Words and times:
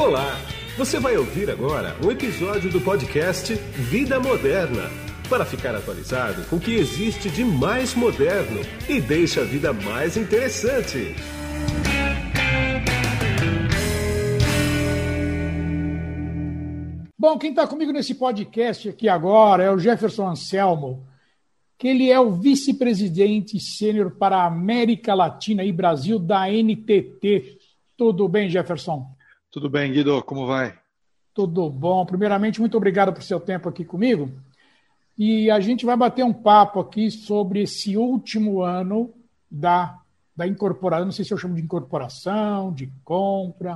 Olá! 0.00 0.34
Você 0.78 0.98
vai 0.98 1.14
ouvir 1.18 1.50
agora 1.50 1.94
um 2.02 2.10
episódio 2.10 2.70
do 2.70 2.80
podcast 2.80 3.52
Vida 3.54 4.18
Moderna 4.18 4.84
para 5.28 5.44
ficar 5.44 5.74
atualizado 5.74 6.42
com 6.48 6.56
o 6.56 6.60
que 6.60 6.72
existe 6.72 7.28
de 7.28 7.44
mais 7.44 7.94
moderno 7.94 8.62
e 8.88 8.98
deixa 8.98 9.42
a 9.42 9.44
vida 9.44 9.74
mais 9.74 10.16
interessante. 10.16 11.14
Bom, 17.18 17.36
quem 17.36 17.50
está 17.50 17.66
comigo 17.66 17.92
nesse 17.92 18.14
podcast 18.14 18.88
aqui 18.88 19.06
agora 19.06 19.64
é 19.64 19.70
o 19.70 19.78
Jefferson 19.78 20.28
Anselmo, 20.30 21.06
que 21.76 21.86
ele 21.86 22.10
é 22.10 22.18
o 22.18 22.32
vice-presidente 22.32 23.60
sênior 23.60 24.12
para 24.12 24.38
a 24.38 24.46
América 24.46 25.12
Latina 25.12 25.62
e 25.62 25.70
Brasil 25.70 26.18
da 26.18 26.50
NTT. 26.50 27.58
Tudo 27.98 28.26
bem, 28.26 28.48
Jefferson? 28.48 29.19
Tudo 29.50 29.68
bem, 29.68 29.92
Guido, 29.92 30.22
como 30.22 30.46
vai? 30.46 30.78
Tudo 31.34 31.68
bom. 31.68 32.06
Primeiramente, 32.06 32.60
muito 32.60 32.76
obrigado 32.76 33.12
por 33.12 33.22
seu 33.22 33.40
tempo 33.40 33.68
aqui 33.68 33.84
comigo. 33.84 34.30
E 35.18 35.50
a 35.50 35.58
gente 35.58 35.84
vai 35.84 35.96
bater 35.96 36.24
um 36.24 36.32
papo 36.32 36.78
aqui 36.78 37.10
sobre 37.10 37.62
esse 37.62 37.96
último 37.96 38.62
ano 38.62 39.12
da, 39.50 39.98
da 40.36 40.46
incorporação, 40.46 41.04
não 41.04 41.12
sei 41.12 41.24
se 41.24 41.34
eu 41.34 41.38
chamo 41.38 41.56
de 41.56 41.62
incorporação, 41.62 42.72
de 42.72 42.92
compra, 43.04 43.74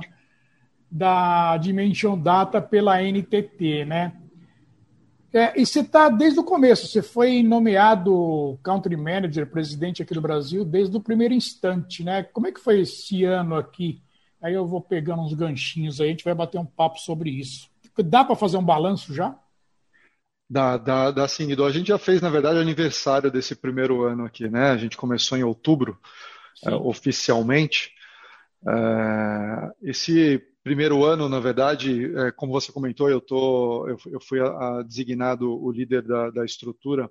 da 0.89 1.57
Dimension 1.57 2.17
Data 2.17 2.61
pela 2.61 3.01
NTT, 3.03 3.83
né? 3.83 4.13
É, 5.33 5.59
e 5.59 5.65
você 5.65 5.81
está 5.81 6.07
desde 6.07 6.39
o 6.39 6.43
começo, 6.45 6.87
você 6.87 7.01
foi 7.01 7.43
nomeado 7.43 8.57
Country 8.63 8.95
Manager, 8.95 9.51
presidente 9.51 10.01
aqui 10.01 10.13
do 10.13 10.21
Brasil, 10.21 10.63
desde 10.63 10.95
o 10.95 11.01
primeiro 11.01 11.33
instante, 11.33 12.01
né? 12.01 12.23
Como 12.23 12.47
é 12.47 12.51
que 12.53 12.61
foi 12.61 12.79
esse 12.79 13.25
ano 13.25 13.55
aqui 13.55 14.01
Aí 14.45 14.53
eu 14.53 14.67
vou 14.67 14.79
pegando 14.79 15.23
uns 15.23 15.33
ganchinhos 15.33 15.99
aí, 15.99 16.09
a 16.09 16.11
gente 16.11 16.23
vai 16.23 16.35
bater 16.35 16.59
um 16.59 16.65
papo 16.67 16.99
sobre 16.99 17.31
isso. 17.31 17.67
Dá 17.97 18.23
para 18.23 18.35
fazer 18.35 18.57
um 18.57 18.63
balanço 18.63 19.11
já? 19.11 19.35
Dá, 20.47 20.77
dá, 20.77 21.09
dá 21.09 21.27
sim, 21.27 21.47
Guido. 21.47 21.65
A 21.65 21.71
gente 21.71 21.87
já 21.87 21.97
fez, 21.97 22.21
na 22.21 22.29
verdade, 22.29 22.59
aniversário 22.59 23.31
desse 23.31 23.55
primeiro 23.55 24.03
ano 24.03 24.23
aqui, 24.23 24.47
né? 24.47 24.69
A 24.69 24.77
gente 24.77 24.97
começou 24.97 25.35
em 25.35 25.43
outubro, 25.43 25.99
é, 26.63 26.75
oficialmente. 26.75 27.91
É, 28.67 29.71
esse 29.81 30.37
primeiro 30.63 31.03
ano, 31.03 31.27
na 31.27 31.39
verdade, 31.39 32.15
é, 32.15 32.31
como 32.31 32.51
você 32.51 32.71
comentou, 32.71 33.09
eu, 33.09 33.21
tô, 33.21 33.89
eu, 33.89 33.97
eu 34.05 34.21
fui 34.21 34.39
a, 34.39 34.45
a 34.45 34.83
designado 34.83 35.51
o 35.59 35.71
líder 35.71 36.03
da, 36.03 36.29
da 36.29 36.45
estrutura 36.45 37.09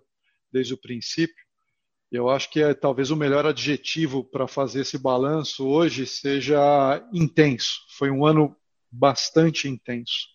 desde 0.52 0.72
o 0.72 0.80
princípio. 0.80 1.44
Eu 2.14 2.30
acho 2.30 2.48
que 2.48 2.62
é 2.62 2.72
talvez 2.72 3.10
o 3.10 3.16
melhor 3.16 3.44
adjetivo 3.44 4.22
para 4.22 4.46
fazer 4.46 4.82
esse 4.82 4.96
balanço 4.96 5.66
hoje 5.66 6.06
seja 6.06 7.04
intenso. 7.12 7.80
Foi 7.98 8.08
um 8.08 8.24
ano 8.24 8.54
bastante 8.88 9.68
intenso. 9.68 10.28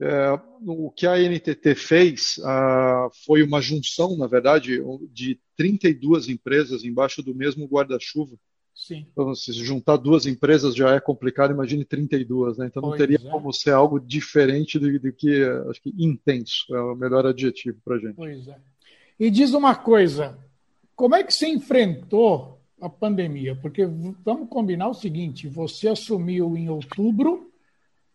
É, 0.00 0.38
o 0.64 0.90
que 0.92 1.04
a 1.04 1.18
NTT 1.18 1.74
fez 1.74 2.38
ah, 2.44 3.08
foi 3.24 3.42
uma 3.42 3.60
junção, 3.60 4.16
na 4.16 4.28
verdade, 4.28 4.80
de 5.10 5.40
32 5.56 6.28
empresas 6.28 6.84
embaixo 6.84 7.20
do 7.20 7.34
mesmo 7.34 7.66
guarda-chuva. 7.66 8.36
Sim. 8.72 9.06
Então, 9.10 9.34
se 9.34 9.52
juntar 9.54 9.96
duas 9.96 10.24
empresas 10.24 10.76
já 10.76 10.94
é 10.94 11.00
complicado, 11.00 11.50
imagine 11.50 11.84
32, 11.84 12.58
né? 12.58 12.66
Então 12.66 12.82
não 12.82 12.90
pois 12.90 12.98
teria 13.00 13.16
é. 13.16 13.30
como 13.30 13.52
ser 13.52 13.70
algo 13.70 13.98
diferente 13.98 14.78
do, 14.78 15.00
do, 15.00 15.12
que, 15.12 15.42
acho 15.68 15.82
que 15.82 15.92
intenso 15.98 16.66
é 16.70 16.80
o 16.80 16.94
melhor 16.94 17.26
adjetivo 17.26 17.80
para 17.84 17.96
a 17.96 17.98
gente. 17.98 18.14
Pois 18.14 18.46
é. 18.46 18.56
E 19.18 19.30
diz 19.30 19.54
uma 19.54 19.74
coisa, 19.74 20.38
como 20.96 21.14
é 21.14 21.22
que 21.22 21.32
você 21.32 21.46
enfrentou 21.46 22.58
a 22.80 22.88
pandemia? 22.88 23.54
Porque 23.54 23.86
vamos 24.24 24.48
combinar 24.48 24.88
o 24.88 24.94
seguinte: 24.94 25.46
você 25.46 25.88
assumiu 25.88 26.56
em 26.56 26.70
outubro, 26.70 27.52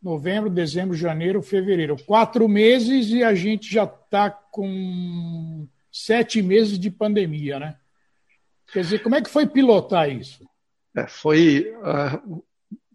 novembro, 0.02 0.50
dezembro, 0.50 0.98
janeiro, 0.98 1.42
fevereiro. 1.44 1.96
Quatro 2.04 2.50
meses 2.50 3.10
e 3.12 3.24
a 3.24 3.36
gente 3.36 3.72
já 3.72 3.84
está 3.84 4.32
com 4.32 5.68
sete 5.92 6.42
meses 6.42 6.80
de 6.80 6.90
pandemia, 6.90 7.60
né? 7.60 7.76
Quer 8.74 8.82
dizer, 8.82 9.00
como 9.00 9.16
é 9.16 9.22
que 9.22 9.30
foi 9.30 9.46
pilotar 9.46 10.10
isso? 10.10 10.50
É, 10.96 11.06
foi, 11.06 11.74
uh, 11.78 12.44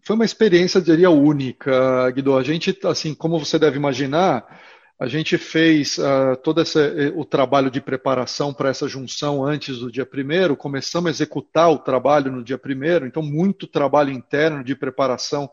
foi 0.01 0.15
uma 0.15 0.25
experiência, 0.25 0.81
diria, 0.81 1.09
única, 1.09 2.09
Guido. 2.11 2.35
A 2.35 2.43
gente, 2.43 2.77
assim, 2.83 3.13
como 3.13 3.39
você 3.39 3.57
deve 3.57 3.77
imaginar, 3.77 4.59
a 4.99 5.07
gente 5.07 5.37
fez 5.37 5.97
uh, 5.99 6.35
todo 6.43 6.59
esse, 6.59 6.79
eh, 6.79 7.13
o 7.15 7.23
trabalho 7.23 7.69
de 7.69 7.79
preparação 7.79 8.51
para 8.51 8.69
essa 8.69 8.87
junção 8.87 9.45
antes 9.45 9.77
do 9.77 9.91
dia 9.91 10.07
primeiro, 10.07 10.57
começamos 10.57 11.07
a 11.07 11.11
executar 11.11 11.69
o 11.69 11.77
trabalho 11.77 12.31
no 12.31 12.43
dia 12.43 12.57
primeiro, 12.57 13.05
então 13.05 13.21
muito 13.21 13.67
trabalho 13.67 14.11
interno 14.11 14.63
de 14.63 14.75
preparação, 14.75 15.47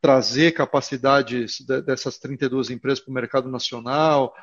trazer 0.00 0.52
capacidades 0.52 1.58
de, 1.60 1.82
dessas 1.82 2.18
32 2.18 2.70
empresas 2.70 2.98
para 2.98 3.12
o 3.12 3.14
mercado 3.14 3.48
nacional, 3.48 4.34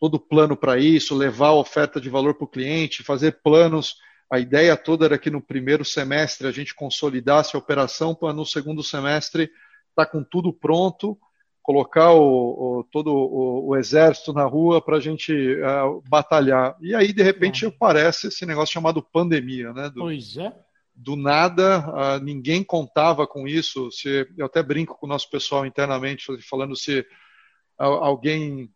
todo 0.00 0.14
o 0.16 0.20
plano 0.20 0.56
para 0.56 0.76
isso, 0.76 1.16
levar 1.16 1.48
a 1.48 1.54
oferta 1.54 2.00
de 2.00 2.10
valor 2.10 2.34
para 2.34 2.44
o 2.44 2.50
cliente, 2.50 3.04
fazer 3.04 3.40
planos. 3.42 3.96
A 4.30 4.40
ideia 4.40 4.76
toda 4.76 5.04
era 5.04 5.18
que 5.18 5.30
no 5.30 5.40
primeiro 5.40 5.84
semestre 5.84 6.48
a 6.48 6.52
gente 6.52 6.74
consolidasse 6.74 7.54
a 7.54 7.58
operação 7.58 8.12
para 8.12 8.32
no 8.32 8.44
segundo 8.44 8.82
semestre 8.82 9.44
estar 9.44 10.04
tá 10.04 10.06
com 10.06 10.24
tudo 10.24 10.52
pronto 10.52 11.16
colocar 11.68 12.12
o, 12.12 12.78
o 12.78 12.84
todo 12.84 13.12
o, 13.12 13.68
o, 13.68 13.76
exército 13.76 14.32
na 14.32 14.44
rua 14.44 14.80
para 14.80 14.96
a 14.96 15.00
gente 15.00 15.34
uh, 15.34 16.02
batalhar. 16.08 16.74
E 16.80 16.94
aí, 16.94 17.12
de 17.12 17.22
repente, 17.22 17.66
uhum. 17.66 17.70
aparece 17.70 18.28
esse 18.28 18.46
negócio 18.46 18.72
chamado 18.72 19.02
pandemia, 19.02 19.70
né? 19.74 19.90
Do, 19.90 20.00
pois 20.00 20.38
é. 20.38 20.50
Do 20.96 21.14
nada, 21.14 21.80
uh, 21.80 22.24
ninguém 22.24 22.64
contava 22.64 23.26
com 23.26 23.46
isso. 23.46 23.92
Se, 23.92 24.26
eu 24.38 24.46
até 24.46 24.62
brinco 24.62 24.96
com 24.98 25.04
o 25.04 25.08
nosso 25.10 25.28
pessoal 25.28 25.66
internamente, 25.66 26.24
falando 26.48 26.74
se 26.74 27.04
alguém 27.76 28.70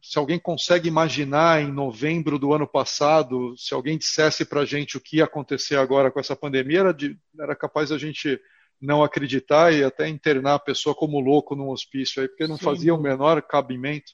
se 0.00 0.16
alguém 0.16 0.38
consegue 0.38 0.88
imaginar 0.88 1.60
em 1.60 1.70
novembro 1.70 2.38
do 2.38 2.54
ano 2.54 2.66
passado, 2.66 3.54
se 3.58 3.74
alguém 3.74 3.98
dissesse 3.98 4.44
para 4.44 4.60
a 4.60 4.64
gente 4.64 4.96
o 4.96 5.00
que 5.00 5.18
ia 5.18 5.24
acontecer 5.24 5.76
agora 5.76 6.10
com 6.10 6.20
essa 6.20 6.36
pandemia, 6.36 6.78
era, 6.78 6.94
de, 6.94 7.18
era 7.38 7.54
capaz 7.54 7.92
a 7.92 7.98
gente 7.98 8.40
não 8.80 9.02
acreditar 9.02 9.72
e 9.72 9.82
até 9.82 10.08
internar 10.08 10.54
a 10.54 10.60
pessoa 10.60 10.94
como 10.94 11.20
louco 11.20 11.56
num 11.56 11.70
hospício 11.70 12.22
aí, 12.22 12.28
porque 12.28 12.46
não 12.46 12.56
Sim. 12.56 12.64
fazia 12.64 12.94
o 12.94 13.00
menor 13.00 13.42
cabimento. 13.42 14.12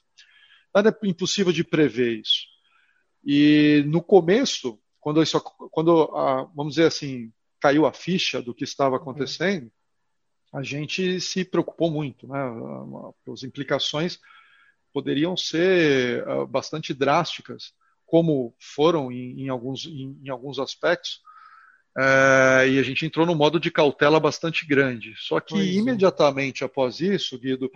Nada 0.73 0.89
é 0.89 1.07
impossível 1.07 1.53
de 1.53 1.63
prever 1.63 2.19
isso. 2.19 2.45
E 3.23 3.83
no 3.87 4.01
começo, 4.01 4.79
quando 4.99 5.21
isso, 5.21 5.39
quando 5.71 6.03
a, 6.15 6.43
vamos 6.55 6.75
dizer 6.75 6.87
assim, 6.87 7.31
caiu 7.59 7.85
a 7.85 7.93
ficha 7.93 8.41
do 8.41 8.53
que 8.53 8.63
estava 8.63 8.97
acontecendo, 8.97 9.71
a 10.53 10.63
gente 10.63 11.19
se 11.19 11.43
preocupou 11.43 11.91
muito, 11.91 12.27
né? 12.27 12.39
As 13.31 13.43
implicações 13.43 14.19
poderiam 14.93 15.35
ser 15.35 16.27
ah, 16.27 16.45
bastante 16.45 16.93
drásticas, 16.93 17.73
como 18.05 18.55
foram 18.59 19.11
em, 19.11 19.41
em 19.41 19.49
alguns, 19.49 19.85
em, 19.85 20.17
em 20.23 20.29
alguns 20.29 20.59
aspectos, 20.59 21.21
é, 21.97 22.67
e 22.67 22.79
a 22.79 22.83
gente 22.83 23.05
entrou 23.05 23.25
num 23.25 23.35
modo 23.35 23.59
de 23.59 23.71
cautela 23.71 24.19
bastante 24.19 24.65
grande. 24.65 25.13
Só 25.17 25.39
que 25.39 25.53
pois 25.53 25.67
é. 25.67 25.71
imediatamente 25.71 26.63
é. 26.63 26.65
após 26.65 26.99
isso, 26.99 27.39
Guido, 27.39 27.71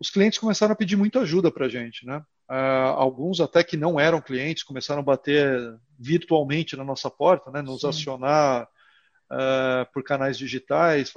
os 0.00 0.10
clientes 0.10 0.38
começaram 0.38 0.72
a 0.72 0.76
pedir 0.76 0.96
muita 0.96 1.20
ajuda 1.20 1.50
para 1.50 1.66
a 1.66 1.68
gente. 1.68 2.06
Né? 2.06 2.22
É, 2.50 2.54
alguns 2.96 3.40
até 3.40 3.62
que 3.62 3.76
não 3.76 4.00
eram 4.00 4.20
clientes 4.20 4.62
começaram 4.62 5.00
a 5.00 5.04
bater 5.04 5.78
virtualmente 5.98 6.76
na 6.76 6.84
nossa 6.84 7.10
porta, 7.10 7.50
né? 7.50 7.60
nos 7.60 7.82
Sim. 7.82 7.88
acionar 7.88 8.66
é, 9.30 9.86
por 9.92 10.02
canais 10.02 10.38
digitais. 10.38 11.12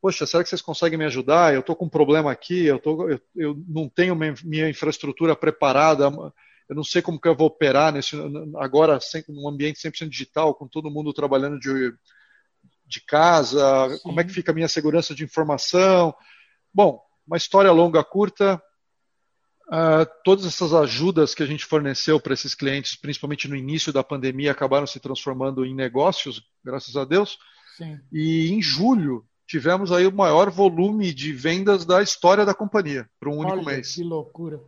Poxa, 0.00 0.26
será 0.26 0.42
que 0.42 0.48
vocês 0.48 0.62
conseguem 0.62 0.98
me 0.98 1.04
ajudar? 1.04 1.54
Eu 1.54 1.60
estou 1.60 1.76
com 1.76 1.84
um 1.84 1.90
problema 1.90 2.32
aqui, 2.32 2.66
eu, 2.66 2.80
tô, 2.80 3.08
eu, 3.08 3.20
eu 3.36 3.64
não 3.68 3.88
tenho 3.88 4.16
minha 4.16 4.68
infraestrutura 4.68 5.36
preparada 5.36 6.10
eu 6.68 6.74
não 6.74 6.84
sei 6.84 7.02
como 7.02 7.20
que 7.20 7.28
eu 7.28 7.36
vou 7.36 7.46
operar 7.46 7.92
nesse 7.92 8.16
agora 8.56 8.98
num 9.28 9.48
ambiente 9.48 9.80
100% 9.80 10.08
digital, 10.08 10.54
com 10.54 10.66
todo 10.66 10.90
mundo 10.90 11.12
trabalhando 11.12 11.58
de, 11.58 11.92
de 12.86 13.00
casa, 13.04 13.90
Sim. 13.90 13.98
como 14.02 14.20
é 14.20 14.24
que 14.24 14.32
fica 14.32 14.52
a 14.52 14.54
minha 14.54 14.68
segurança 14.68 15.14
de 15.14 15.24
informação. 15.24 16.14
Bom, 16.72 17.00
uma 17.26 17.36
história 17.36 17.70
longa, 17.70 18.02
curta, 18.02 18.62
uh, 19.68 20.06
todas 20.24 20.46
essas 20.46 20.72
ajudas 20.72 21.34
que 21.34 21.42
a 21.42 21.46
gente 21.46 21.64
forneceu 21.64 22.18
para 22.18 22.34
esses 22.34 22.54
clientes, 22.54 22.96
principalmente 22.96 23.48
no 23.48 23.56
início 23.56 23.92
da 23.92 24.02
pandemia, 24.02 24.52
acabaram 24.52 24.86
se 24.86 25.00
transformando 25.00 25.64
em 25.64 25.74
negócios, 25.74 26.42
graças 26.64 26.96
a 26.96 27.04
Deus. 27.04 27.38
Sim. 27.76 27.98
E 28.12 28.52
em 28.52 28.62
julho 28.62 29.26
tivemos 29.46 29.92
aí 29.92 30.06
o 30.06 30.12
maior 30.12 30.50
volume 30.50 31.12
de 31.12 31.32
vendas 31.32 31.84
da 31.84 32.02
história 32.02 32.44
da 32.44 32.54
companhia 32.54 33.08
para 33.20 33.28
um 33.28 33.38
único 33.38 33.58
Olha, 33.58 33.64
mês. 33.64 33.94
Que 33.94 34.02
loucura! 34.02 34.60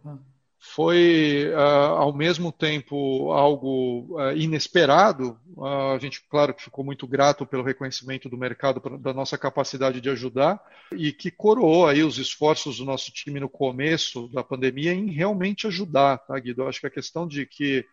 Foi 0.58 1.50
uh, 1.53 1.97
ao 1.97 2.12
mesmo 2.14 2.50
tempo 2.50 3.31
algo 3.31 4.19
uh, 4.19 4.37
inesperado. 4.37 5.38
Uh, 5.55 5.94
a 5.94 5.99
gente, 5.99 6.23
claro, 6.29 6.55
que 6.55 6.62
ficou 6.62 6.85
muito 6.85 7.06
grato 7.06 7.47
pelo 7.47 7.62
reconhecimento 7.62 8.29
do 8.29 8.38
mercado 8.38 8.81
da 8.99 9.12
nossa 9.12 9.37
capacidade 9.37 10.00
de 10.00 10.08
ajudar 10.11 10.61
e 10.93 11.12
que 11.12 11.31
coroou 11.31 11.87
aí 11.87 12.03
os 12.03 12.19
esforços 12.19 12.79
do 12.79 12.85
nosso 12.85 13.12
time 13.12 13.38
no 13.38 13.49
começo 13.49 14.29
da 14.29 14.43
pandemia 14.43 14.93
em 14.93 15.11
realmente 15.11 15.67
ajudar, 15.67 16.19
tá, 16.19 16.38
Guido? 16.38 16.62
Eu 16.62 16.69
acho 16.69 16.81
que 16.81 16.87
a 16.87 16.91
questão 16.91 17.26
de 17.29 17.44
que, 17.47 17.85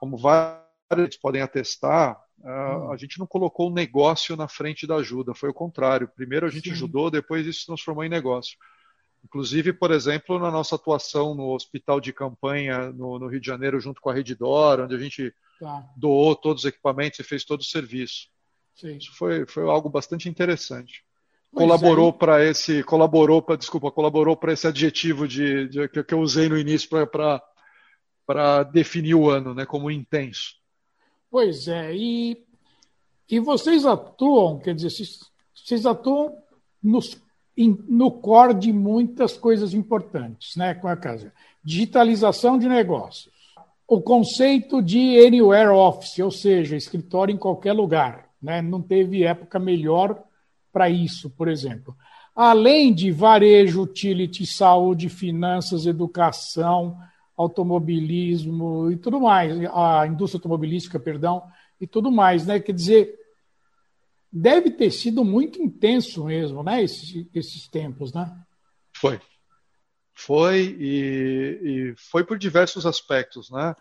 como 0.00 0.16
vários 0.16 1.16
podem 1.20 1.42
atestar, 1.42 2.18
hum. 2.42 2.90
a 2.90 2.96
gente 2.96 3.18
não 3.18 3.26
colocou 3.26 3.70
o 3.70 3.74
negócio 3.74 4.34
na 4.34 4.48
frente 4.48 4.86
da 4.86 4.96
ajuda, 4.96 5.34
foi 5.34 5.50
o 5.50 5.54
contrário. 5.54 6.10
Primeiro 6.16 6.46
a 6.46 6.50
gente 6.50 6.70
Sim. 6.70 6.72
ajudou, 6.72 7.10
depois 7.10 7.46
isso 7.46 7.60
se 7.60 7.66
transformou 7.66 8.04
em 8.04 8.08
negócio. 8.08 8.56
Inclusive, 9.28 9.74
por 9.74 9.90
exemplo, 9.90 10.38
na 10.38 10.50
nossa 10.50 10.76
atuação 10.76 11.34
no 11.34 11.52
hospital 11.52 12.00
de 12.00 12.14
campanha 12.14 12.90
no, 12.90 13.18
no 13.18 13.26
Rio 13.28 13.38
de 13.38 13.46
Janeiro, 13.46 13.78
junto 13.78 14.00
com 14.00 14.08
a 14.08 14.14
Rede 14.14 14.34
Dora, 14.34 14.84
onde 14.84 14.94
a 14.94 14.98
gente 14.98 15.34
tá. 15.60 15.86
doou 15.94 16.34
todos 16.34 16.64
os 16.64 16.68
equipamentos 16.68 17.18
e 17.18 17.22
fez 17.22 17.44
todo 17.44 17.60
o 17.60 17.64
serviço. 17.64 18.28
Sim. 18.74 18.96
Isso 18.96 19.14
foi, 19.14 19.46
foi 19.46 19.64
algo 19.64 19.90
bastante 19.90 20.30
interessante. 20.30 21.04
Pois 21.52 21.62
colaborou 21.62 22.08
é. 22.08 22.12
para 22.12 22.44
esse, 22.44 22.82
colaborou 22.82 23.42
para, 23.42 23.56
desculpa, 23.56 23.90
colaborou 23.90 24.34
para 24.34 24.54
esse 24.54 24.66
adjetivo 24.66 25.28
de, 25.28 25.68
de, 25.68 25.88
que, 25.88 26.14
eu 26.14 26.20
usei 26.20 26.48
no 26.48 26.56
início 26.56 26.88
para 26.88 28.62
definir 28.64 29.14
o 29.14 29.28
ano, 29.28 29.54
né, 29.54 29.66
como 29.66 29.90
intenso. 29.90 30.54
Pois 31.30 31.68
é, 31.68 31.94
e, 31.94 32.46
e 33.28 33.38
vocês 33.40 33.84
atuam, 33.84 34.58
quer 34.58 34.74
dizer, 34.74 34.90
vocês 35.54 35.84
atuam 35.84 36.34
nos 36.82 37.20
no 37.66 38.10
core 38.10 38.54
de 38.54 38.72
muitas 38.72 39.36
coisas 39.36 39.74
importantes, 39.74 40.54
né, 40.54 40.74
com 40.74 40.86
a 40.86 40.96
casa. 40.96 41.32
Digitalização 41.64 42.58
de 42.58 42.68
negócios. 42.68 43.30
O 43.86 44.00
conceito 44.00 44.82
de 44.82 45.18
anywhere 45.18 45.70
office, 45.70 46.18
ou 46.18 46.30
seja, 46.30 46.76
escritório 46.76 47.34
em 47.34 47.38
qualquer 47.38 47.72
lugar, 47.72 48.28
né? 48.40 48.62
Não 48.62 48.80
teve 48.82 49.24
época 49.24 49.58
melhor 49.58 50.22
para 50.72 50.88
isso, 50.88 51.30
por 51.30 51.48
exemplo. 51.48 51.96
Além 52.36 52.92
de 52.92 53.10
varejo, 53.10 53.82
utility, 53.82 54.46
saúde, 54.46 55.08
finanças, 55.08 55.86
educação, 55.86 56.96
automobilismo 57.36 58.90
e 58.90 58.96
tudo 58.96 59.20
mais, 59.20 59.52
a 59.72 60.06
indústria 60.06 60.38
automobilística, 60.38 60.98
perdão, 61.00 61.42
e 61.80 61.86
tudo 61.86 62.10
mais, 62.12 62.46
né? 62.46 62.60
Quer 62.60 62.72
dizer, 62.72 63.17
deve 64.32 64.70
ter 64.70 64.90
sido 64.90 65.24
muito 65.24 65.60
intenso 65.60 66.24
mesmo, 66.24 66.62
né? 66.62 66.82
Esses, 66.82 67.26
esses 67.34 67.68
tempos, 67.68 68.12
né? 68.12 68.30
Foi. 68.94 69.20
Foi 70.14 70.76
e, 70.78 71.60
e 71.62 71.94
foi 71.96 72.24
por 72.24 72.38
diversos 72.38 72.84
aspectos, 72.84 73.50
né? 73.50 73.74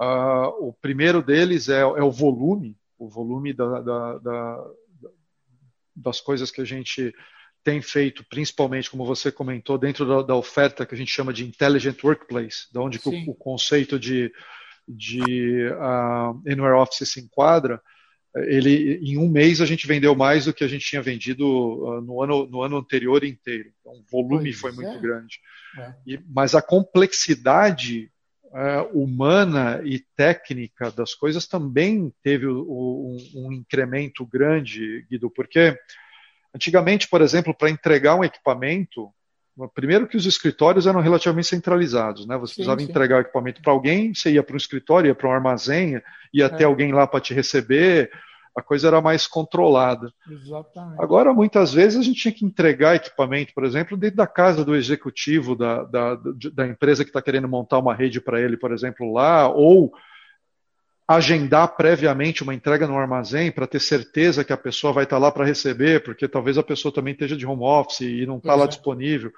Uh, 0.00 0.68
o 0.68 0.72
primeiro 0.72 1.22
deles 1.22 1.68
é, 1.68 1.80
é, 1.80 2.02
o 2.02 2.10
volume, 2.10 2.76
o 2.98 3.08
volume 3.08 3.52
da, 3.52 3.80
da, 3.80 4.18
da, 4.18 4.70
das 5.94 6.20
coisas 6.20 6.50
que 6.50 6.60
a 6.60 6.64
gente 6.64 7.14
tem 7.62 7.80
feito, 7.80 8.24
principalmente, 8.28 8.90
como 8.90 9.06
você 9.06 9.30
comentou, 9.30 9.78
dentro 9.78 10.22
da, 10.24 10.34
oferta 10.34 10.84
que 10.84 10.94
a 10.94 10.98
gente 10.98 11.10
chama 11.12 11.32
de 11.32 11.44
Intelligent 11.44 12.02
Workplace, 12.02 12.66
da 12.72 12.80
onde 12.80 13.00
o, 13.04 13.30
o, 13.30 13.34
conceito 13.34 13.98
de, 13.98 14.32
de 14.86 15.68
uh, 15.68 16.42
Anywhere 16.46 16.76
Office 16.76 17.08
se 17.08 17.20
enquadra, 17.20 17.80
ele 18.36 18.98
em 19.02 19.16
um 19.16 19.28
mês 19.28 19.60
a 19.60 19.66
gente 19.66 19.86
vendeu 19.86 20.14
mais 20.14 20.46
do 20.46 20.52
que 20.52 20.64
a 20.64 20.68
gente 20.68 20.84
tinha 20.84 21.02
vendido 21.02 21.46
uh, 21.46 22.00
no, 22.00 22.22
ano, 22.22 22.46
no 22.46 22.62
ano 22.62 22.76
anterior 22.78 23.22
inteiro. 23.24 23.70
Então, 23.80 23.92
o 23.92 24.04
volume 24.10 24.50
pois 24.50 24.60
foi 24.60 24.70
é. 24.72 24.74
muito 24.74 25.00
grande. 25.00 25.38
É. 25.78 25.94
E, 26.06 26.20
mas 26.28 26.54
a 26.54 26.62
complexidade 26.62 28.10
uh, 28.46 28.98
humana 28.98 29.80
e 29.84 30.00
técnica 30.16 30.90
das 30.90 31.14
coisas 31.14 31.46
também 31.46 32.12
teve 32.22 32.46
o, 32.46 33.18
um, 33.34 33.46
um, 33.46 33.52
incremento 33.52 34.26
grande, 34.26 35.06
Guido, 35.08 35.30
porque 35.30 35.76
antigamente, 36.54 37.08
por 37.08 37.22
exemplo, 37.22 37.54
para 37.54 37.70
entregar 37.70 38.16
um 38.16 38.24
equipamento, 38.24 39.12
Primeiro 39.74 40.06
que 40.06 40.16
os 40.16 40.26
escritórios 40.26 40.86
eram 40.86 41.00
relativamente 41.00 41.46
centralizados, 41.46 42.26
né? 42.26 42.36
Você 42.38 42.54
sim, 42.54 42.56
precisava 42.56 42.80
sim. 42.80 42.86
entregar 42.86 43.18
o 43.18 43.20
equipamento 43.20 43.62
para 43.62 43.72
alguém, 43.72 44.12
você 44.12 44.32
ia 44.32 44.42
para 44.42 44.54
um 44.54 44.56
escritório, 44.56 45.08
ia 45.08 45.14
para 45.14 45.28
um 45.28 45.32
armazém, 45.32 46.00
ia 46.32 46.46
é. 46.46 46.48
ter 46.48 46.64
alguém 46.64 46.92
lá 46.92 47.06
para 47.06 47.20
te 47.20 47.32
receber, 47.32 48.10
a 48.56 48.62
coisa 48.62 48.86
era 48.86 49.00
mais 49.00 49.26
controlada. 49.26 50.12
Exatamente. 50.30 51.02
Agora, 51.02 51.32
muitas 51.34 51.72
vezes, 51.72 51.98
a 51.98 52.02
gente 52.02 52.20
tinha 52.20 52.34
que 52.34 52.44
entregar 52.44 52.94
equipamento, 52.94 53.52
por 53.52 53.64
exemplo, 53.64 53.96
dentro 53.96 54.16
da 54.16 54.26
casa 54.26 54.64
do 54.64 54.76
executivo 54.76 55.56
da, 55.56 55.82
da, 55.84 56.18
da 56.52 56.66
empresa 56.66 57.04
que 57.04 57.10
está 57.10 57.20
querendo 57.20 57.48
montar 57.48 57.78
uma 57.78 57.94
rede 57.94 58.20
para 58.20 58.40
ele, 58.40 58.56
por 58.56 58.72
exemplo, 58.72 59.12
lá, 59.12 59.48
ou 59.48 59.92
agendar 61.06 61.76
previamente 61.76 62.42
uma 62.42 62.54
entrega 62.54 62.86
no 62.86 62.98
armazém 62.98 63.52
para 63.52 63.66
ter 63.66 63.80
certeza 63.80 64.44
que 64.44 64.52
a 64.52 64.56
pessoa 64.56 64.92
vai 64.92 65.04
estar 65.04 65.16
tá 65.16 65.20
lá 65.20 65.30
para 65.30 65.44
receber, 65.44 66.02
porque 66.02 66.26
talvez 66.26 66.56
a 66.56 66.62
pessoa 66.62 66.92
também 66.92 67.12
esteja 67.12 67.36
de 67.36 67.46
home 67.46 67.62
office 67.62 68.00
e 68.00 68.26
não 68.26 68.38
está 68.38 68.54
lá 68.54 68.66
disponível. 68.66 69.30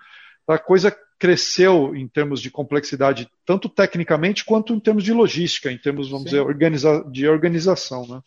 A 0.46 0.58
coisa 0.58 0.96
cresceu 1.18 1.96
em 1.96 2.06
termos 2.06 2.40
de 2.40 2.50
complexidade, 2.50 3.28
tanto 3.44 3.68
tecnicamente 3.68 4.44
quanto 4.44 4.74
em 4.74 4.80
termos 4.80 5.02
de 5.02 5.12
logística, 5.12 5.72
em 5.72 5.78
termos, 5.78 6.08
vamos 6.08 6.24
Sim. 6.24 6.36
dizer, 6.36 6.40
organiza 6.40 7.04
de 7.10 7.26
organização. 7.28 8.06
Né? 8.06 8.20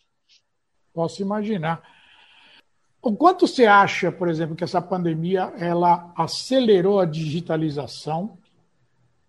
Posso 0.92 1.22
imaginar. 1.22 1.82
O 3.00 3.16
quanto 3.16 3.46
você 3.46 3.64
acha, 3.64 4.12
por 4.12 4.28
exemplo, 4.28 4.54
que 4.54 4.64
essa 4.64 4.82
pandemia 4.82 5.52
ela 5.56 6.12
acelerou 6.14 7.00
a 7.00 7.06
digitalização 7.06 8.36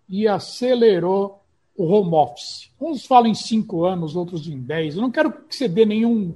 e 0.06 0.28
acelerou 0.28 1.41
o 1.76 1.84
home 1.84 2.14
office. 2.14 2.70
Uns 2.80 3.06
falam 3.06 3.30
em 3.30 3.34
cinco 3.34 3.84
anos, 3.84 4.16
outros 4.16 4.46
em 4.46 4.58
dez. 4.58 4.94
Eu 4.94 5.02
não 5.02 5.10
quero 5.10 5.32
que 5.32 5.54
você 5.54 5.68
dê 5.68 5.84
nenhum, 5.84 6.34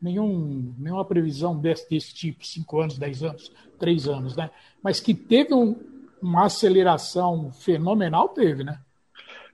nenhum, 0.00 0.74
nenhuma 0.78 1.04
previsão 1.04 1.56
desse, 1.56 1.88
desse 1.88 2.14
tipo, 2.14 2.46
cinco 2.46 2.80
anos, 2.80 2.98
dez 2.98 3.22
anos, 3.22 3.52
três 3.78 4.08
anos, 4.08 4.36
né? 4.36 4.50
Mas 4.82 5.00
que 5.00 5.14
teve 5.14 5.54
um, 5.54 5.76
uma 6.22 6.46
aceleração 6.46 7.52
fenomenal, 7.52 8.28
teve, 8.30 8.64
né? 8.64 8.78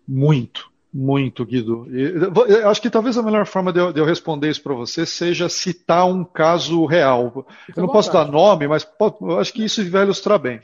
Muito, 0.07 0.71
muito, 0.93 1.45
Guido. 1.45 1.87
Eu 1.91 2.69
acho 2.69 2.81
que 2.81 2.91
talvez 2.91 3.17
a 3.19 3.23
melhor 3.23 3.47
forma 3.47 3.73
de 3.73 3.81
eu, 3.81 3.93
de 3.93 4.01
eu 4.01 4.05
responder 4.05 4.51
isso 4.51 4.63
para 4.63 4.75
você 4.75 5.05
seja 5.05 5.49
citar 5.49 6.07
um 6.07 6.25
caso 6.25 6.85
real. 6.85 7.47
Fica 7.67 7.81
eu 7.81 7.87
não 7.87 7.93
posso 7.93 8.13
dar 8.13 8.31
nome, 8.31 8.69
mas 8.69 8.85
pode, 8.85 9.17
eu 9.21 9.41
acho 9.41 9.53
que 9.53 9.65
isso 9.65 9.89
vai 9.91 10.05
ilustrar 10.05 10.39
bem. 10.39 10.61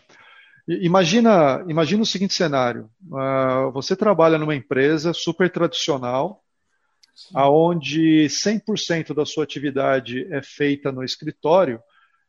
Imagina, 0.81 1.64
imagina 1.69 2.02
o 2.02 2.06
seguinte 2.06 2.34
cenário: 2.34 2.88
uh, 3.11 3.72
você 3.72 3.96
trabalha 3.96 4.38
numa 4.38 4.55
empresa 4.55 5.12
super 5.12 5.50
tradicional, 5.50 6.44
Sim. 7.14 7.34
aonde 7.34 8.26
100% 8.28 9.12
da 9.12 9.26
sua 9.26 9.43
atividade 9.43 10.26
é 10.32 10.40
feita 10.40 10.93
no 10.93 11.02
escritório. 11.02 11.81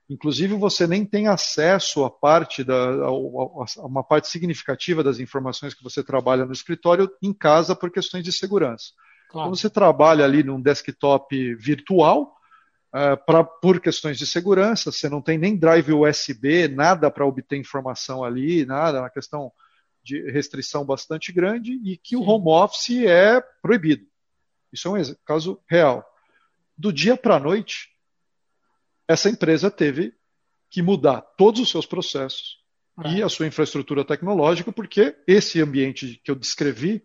Inclusive, 0.10 0.56
você 0.56 0.88
nem 0.88 1.06
tem 1.06 1.28
acesso 1.28 2.04
a 2.04 2.10
parte 2.10 2.64
da, 2.64 2.76
a, 2.76 3.08
a 3.08 3.86
uma 3.86 4.04
parte 4.04 4.28
significativa 4.28 5.04
das 5.04 5.20
informações 5.20 5.74
que 5.74 5.84
você 5.84 6.04
trabalha 6.04 6.46
no 6.46 6.52
escritório 6.52 7.10
em 7.22 7.34
casa 7.34 7.76
por 7.76 7.92
questões 7.92 8.24
de 8.24 8.32
segurança. 8.32 8.92
Claro. 9.30 9.48
Então, 9.48 9.56
você 9.56 9.70
trabalha 9.70 10.26
ali 10.26 10.44
num 10.44 10.60
desktop 10.60 11.56
virtual, 11.56 12.36
uh, 12.94 13.18
pra, 13.26 13.44
por 13.44 13.80
questões 13.80 14.18
de 14.18 14.28
segurança, 14.28 14.92
você 14.92 15.10
não 15.10 15.22
tem 15.22 15.38
nem 15.38 15.58
drive 15.58 15.94
USB, 15.94 16.68
nada 16.68 17.10
para 17.10 17.26
obter 17.26 17.58
informação 17.58 18.24
ali, 18.24 18.66
nada, 18.66 18.98
é 19.00 19.02
uma 19.02 19.10
questão 19.10 19.52
de 20.04 20.32
restrição 20.32 20.86
bastante 20.86 21.32
grande, 21.32 21.80
e 21.84 21.98
que 21.98 22.16
o 22.16 22.24
home 22.24 22.50
office 22.50 23.06
é 23.06 23.42
proibido. 23.62 24.06
Isso 24.72 24.88
é 24.88 24.92
um 24.92 25.16
caso 25.26 25.62
real. 25.70 26.06
Do 26.78 26.92
dia 26.92 27.16
para 27.16 27.36
a 27.36 27.40
noite, 27.40 27.90
essa 29.08 29.30
empresa 29.30 29.70
teve 29.70 30.14
que 30.70 30.82
mudar 30.82 31.22
todos 31.38 31.60
os 31.60 31.70
seus 31.70 31.86
processos 31.86 32.60
ah. 32.98 33.10
e 33.10 33.22
a 33.22 33.30
sua 33.30 33.46
infraestrutura 33.46 34.06
tecnológica, 34.06 34.72
porque 34.72 35.16
esse 35.28 35.62
ambiente 35.62 36.20
que 36.24 36.32
eu 36.32 36.36
descrevi 36.36 37.04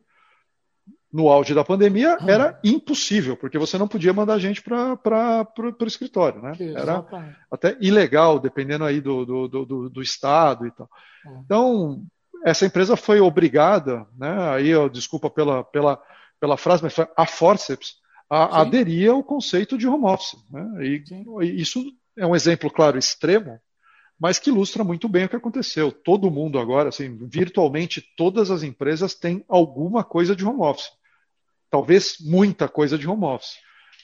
no 1.16 1.30
auge 1.30 1.54
da 1.54 1.64
pandemia 1.64 2.18
hum. 2.20 2.28
era 2.28 2.60
impossível, 2.62 3.38
porque 3.38 3.58
você 3.58 3.78
não 3.78 3.88
podia 3.88 4.12
mandar 4.12 4.38
gente 4.38 4.60
para 4.60 5.48
o 5.58 5.86
escritório, 5.86 6.42
né? 6.42 6.52
Era 6.74 7.02
até 7.50 7.74
ilegal, 7.80 8.38
dependendo 8.38 8.84
aí 8.84 9.00
do, 9.00 9.24
do, 9.24 9.48
do, 9.48 9.88
do 9.88 10.02
estado 10.02 10.66
e 10.66 10.70
tal. 10.70 10.90
Hum. 11.26 11.42
Então, 11.42 12.02
essa 12.44 12.66
empresa 12.66 12.96
foi 12.98 13.18
obrigada, 13.18 14.06
né? 14.14 14.50
Aí, 14.50 14.68
eu, 14.68 14.90
desculpa 14.90 15.30
pela, 15.30 15.64
pela, 15.64 15.98
pela 16.38 16.58
frase, 16.58 16.82
mas 16.82 16.92
foi 16.92 17.08
a 17.16 17.24
forceps, 17.24 17.94
a 18.28 18.60
aderir 18.60 19.10
ao 19.10 19.24
conceito 19.24 19.78
de 19.78 19.88
home 19.88 20.04
office. 20.04 20.36
Né? 20.50 20.84
E, 20.84 21.04
e 21.40 21.62
isso 21.62 21.82
é 22.14 22.26
um 22.26 22.36
exemplo, 22.36 22.70
claro, 22.70 22.98
extremo, 22.98 23.58
mas 24.20 24.38
que 24.38 24.50
ilustra 24.50 24.84
muito 24.84 25.08
bem 25.08 25.24
o 25.24 25.28
que 25.30 25.36
aconteceu. 25.36 25.90
Todo 25.90 26.30
mundo 26.30 26.58
agora, 26.58 26.90
assim, 26.90 27.16
virtualmente 27.26 28.04
todas 28.18 28.50
as 28.50 28.62
empresas 28.62 29.14
têm 29.14 29.42
alguma 29.48 30.04
coisa 30.04 30.36
de 30.36 30.44
home 30.44 30.60
office 30.60 30.90
talvez 31.76 32.16
muita 32.20 32.68
coisa 32.68 32.96
de 32.96 33.06
home 33.06 33.24
office, 33.24 33.58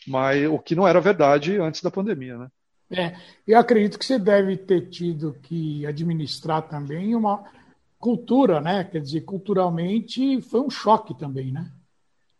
mas 0.06 0.46
o 0.46 0.58
que 0.58 0.74
não 0.74 0.86
era 0.86 1.00
verdade 1.00 1.56
antes 1.56 1.82
da 1.82 1.90
pandemia, 1.90 2.36
né? 2.36 2.48
É, 2.90 3.16
eu 3.46 3.58
acredito 3.58 3.98
que 3.98 4.04
você 4.04 4.18
deve 4.18 4.58
ter 4.58 4.90
tido 4.90 5.34
que 5.42 5.86
administrar 5.86 6.68
também 6.68 7.14
uma 7.14 7.42
cultura, 7.98 8.60
né? 8.60 8.84
Quer 8.84 9.00
dizer, 9.00 9.22
culturalmente 9.22 10.42
foi 10.42 10.60
um 10.60 10.68
choque 10.68 11.18
também, 11.18 11.50
né? 11.50 11.72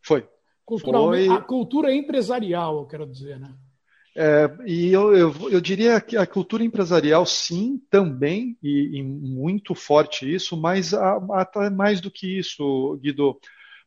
Foi. 0.02 0.28
Culturalmente, 0.66 1.28
foi... 1.28 1.36
A 1.36 1.40
cultura 1.40 1.94
empresarial, 1.94 2.80
eu 2.80 2.86
quero 2.86 3.06
dizer, 3.06 3.40
né? 3.40 3.54
É, 4.14 4.50
e 4.66 4.92
eu, 4.92 5.16
eu, 5.16 5.34
eu, 5.50 5.60
diria 5.62 5.98
que 5.98 6.18
a 6.18 6.26
cultura 6.26 6.62
empresarial, 6.62 7.24
sim, 7.24 7.80
também, 7.88 8.58
e, 8.62 8.98
e 8.98 9.02
muito 9.02 9.74
forte 9.74 10.30
isso, 10.30 10.54
mas 10.54 10.92
até 10.92 11.70
mais 11.70 12.02
do 12.02 12.10
que 12.10 12.38
isso, 12.38 12.98
Guido. 13.02 13.40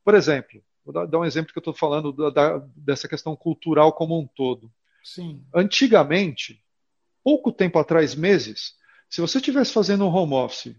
Por 0.04 0.16
exemplo, 0.16 0.60
Vou 0.86 0.94
dar, 0.94 1.06
dar 1.08 1.20
um 1.20 1.26
exemplo 1.26 1.52
que 1.52 1.58
eu 1.58 1.62
estou 1.62 1.74
falando 1.74 2.14
da, 2.14 2.30
da, 2.30 2.64
dessa 2.76 3.08
questão 3.08 3.36
cultural 3.36 3.92
como 3.92 4.20
um 4.20 4.28
todo. 4.28 4.72
Sim. 5.04 5.44
Antigamente, 5.54 6.64
pouco 7.24 7.52
tempo 7.52 7.80
atrás, 7.80 8.14
meses, 8.14 8.76
se 9.10 9.20
você 9.20 9.40
estivesse 9.40 9.74
fazendo 9.74 10.06
um 10.06 10.14
home 10.14 10.36
office 10.36 10.76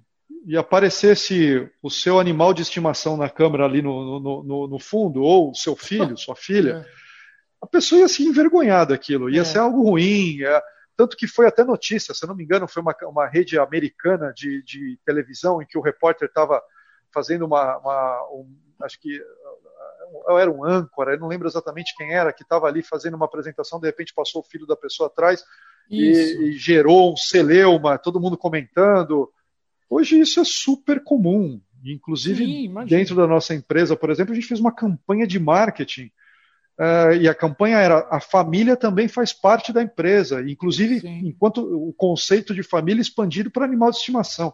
e 0.46 0.56
aparecesse 0.56 1.68
o 1.82 1.90
seu 1.90 2.20
animal 2.20 2.54
de 2.54 2.62
estimação 2.62 3.16
na 3.16 3.28
câmera 3.28 3.64
ali 3.64 3.82
no, 3.82 4.20
no, 4.20 4.42
no, 4.44 4.68
no 4.68 4.78
fundo, 4.78 5.22
ou 5.22 5.54
seu 5.54 5.74
filho, 5.74 6.16
sua 6.16 6.36
filha, 6.36 6.86
é. 6.86 6.90
a 7.60 7.66
pessoa 7.66 8.00
ia 8.00 8.08
se 8.08 8.22
envergonhar 8.24 8.86
daquilo, 8.86 9.28
ia 9.28 9.40
é. 9.40 9.44
ser 9.44 9.58
algo 9.58 9.82
ruim. 9.82 10.42
É, 10.42 10.62
tanto 10.96 11.16
que 11.16 11.26
foi 11.26 11.46
até 11.46 11.64
notícia, 11.64 12.14
se 12.14 12.24
eu 12.24 12.28
não 12.28 12.36
me 12.36 12.44
engano, 12.44 12.68
foi 12.68 12.80
uma, 12.80 12.96
uma 13.02 13.26
rede 13.26 13.58
americana 13.58 14.32
de, 14.32 14.62
de 14.62 14.98
televisão 15.04 15.60
em 15.60 15.66
que 15.66 15.76
o 15.76 15.82
repórter 15.82 16.28
estava 16.28 16.62
fazendo 17.12 17.44
uma, 17.44 17.78
uma 17.78 18.28
um, 18.32 18.56
acho 18.82 19.00
que 19.00 19.20
eu 20.28 20.38
era 20.38 20.50
um 20.50 20.64
âncora, 20.64 21.14
eu 21.14 21.20
não 21.20 21.28
lembro 21.28 21.48
exatamente 21.48 21.94
quem 21.96 22.12
era, 22.12 22.32
que 22.32 22.42
estava 22.42 22.66
ali 22.66 22.82
fazendo 22.82 23.14
uma 23.14 23.26
apresentação, 23.26 23.80
de 23.80 23.86
repente 23.86 24.14
passou 24.14 24.40
o 24.40 24.44
filho 24.44 24.66
da 24.66 24.76
pessoa 24.76 25.08
atrás 25.08 25.44
e, 25.90 26.10
e, 26.10 26.52
gerou 26.52 27.12
um 27.12 27.16
celeuma, 27.16 27.98
todo 27.98 28.20
mundo 28.20 28.36
comentando. 28.36 29.30
Hoje 29.88 30.18
isso 30.18 30.40
é 30.40 30.44
super 30.44 31.02
comum. 31.02 31.60
Inclusive, 31.84 32.44
Sim, 32.44 32.74
dentro 32.86 33.14
da 33.14 33.26
nossa 33.26 33.54
empresa, 33.54 33.94
por 33.96 34.10
exemplo, 34.10 34.32
a 34.32 34.34
gente 34.34 34.48
fez 34.48 34.58
uma 34.58 34.74
campanha 34.74 35.26
de 35.26 35.38
marketing. 35.38 36.10
Uh, 36.78 37.14
e 37.20 37.28
a 37.28 37.34
campanha 37.34 37.78
era 37.78 38.06
a 38.10 38.20
família 38.20 38.76
também 38.76 39.08
faz 39.08 39.32
parte 39.32 39.72
da 39.72 39.82
empresa, 39.82 40.42
inclusive 40.42 41.00
Sim. 41.00 41.20
enquanto 41.24 41.58
o 41.62 41.90
conceito 41.94 42.54
de 42.54 42.62
família 42.62 43.00
expandido 43.00 43.50
para 43.50 43.64
animal 43.64 43.90
de 43.90 43.96
estimação. 43.96 44.52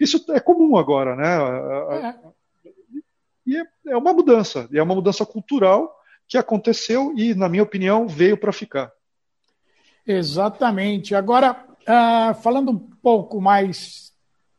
Isso 0.00 0.24
é 0.30 0.40
comum 0.40 0.76
agora, 0.76 1.16
né? 1.16 2.08
É. 2.08 2.14
E 3.48 3.56
é, 3.56 3.64
é 3.88 3.96
uma 3.96 4.12
mudança, 4.12 4.68
é 4.70 4.82
uma 4.82 4.94
mudança 4.94 5.24
cultural 5.24 5.90
que 6.28 6.36
aconteceu 6.36 7.14
e, 7.16 7.34
na 7.34 7.48
minha 7.48 7.62
opinião, 7.62 8.06
veio 8.06 8.36
para 8.36 8.52
ficar. 8.52 8.92
Exatamente. 10.06 11.14
Agora, 11.14 11.64
uh, 11.80 12.34
falando 12.42 12.72
um 12.72 12.78
pouco 12.78 13.40
mais 13.40 14.12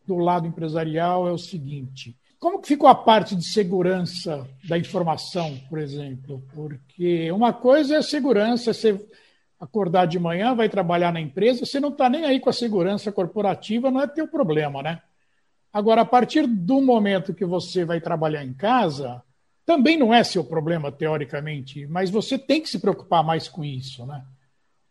do 0.08 0.18
lado 0.18 0.48
empresarial, 0.48 1.28
é 1.28 1.32
o 1.32 1.38
seguinte: 1.38 2.18
como 2.40 2.60
que 2.60 2.68
ficou 2.68 2.90
a 2.90 2.96
parte 2.96 3.36
de 3.36 3.46
segurança 3.46 4.48
da 4.68 4.76
informação, 4.76 5.56
por 5.70 5.78
exemplo? 5.78 6.44
Porque 6.52 7.32
uma 7.32 7.54
coisa 7.54 7.98
é 7.98 8.02
segurança, 8.02 8.74
você 8.74 9.00
acordar 9.60 10.08
de 10.08 10.18
manhã, 10.18 10.56
vai 10.56 10.68
trabalhar 10.68 11.14
na 11.14 11.22
empresa, 11.22 11.64
você 11.64 11.80
não 11.80 11.90
está 11.90 12.10
nem 12.10 12.26
aí 12.26 12.40
com 12.40 12.50
a 12.50 12.54
segurança 12.54 13.12
corporativa, 13.12 13.92
não 13.92 14.02
é 14.02 14.08
teu 14.08 14.28
problema, 14.28 14.82
né? 14.82 15.00
Agora, 15.72 16.02
a 16.02 16.06
partir 16.06 16.48
do 16.48 16.82
momento 16.82 17.34
que 17.34 17.46
você 17.46 17.86
vai 17.86 18.02
trabalhar 18.02 18.44
em 18.44 18.54
casa, 18.54 19.24
também 19.66 19.98
não 19.98 20.14
é 20.14 20.24
seu 20.24 20.44
problema, 20.44 20.92
teoricamente, 20.92 21.86
mas 21.86 22.10
você 22.10 22.40
tem 22.40 22.62
que 22.62 22.70
se 22.70 22.80
preocupar 22.80 23.24
mais 23.24 23.48
com 23.48 23.64
isso, 23.64 24.06
né? 24.06 24.26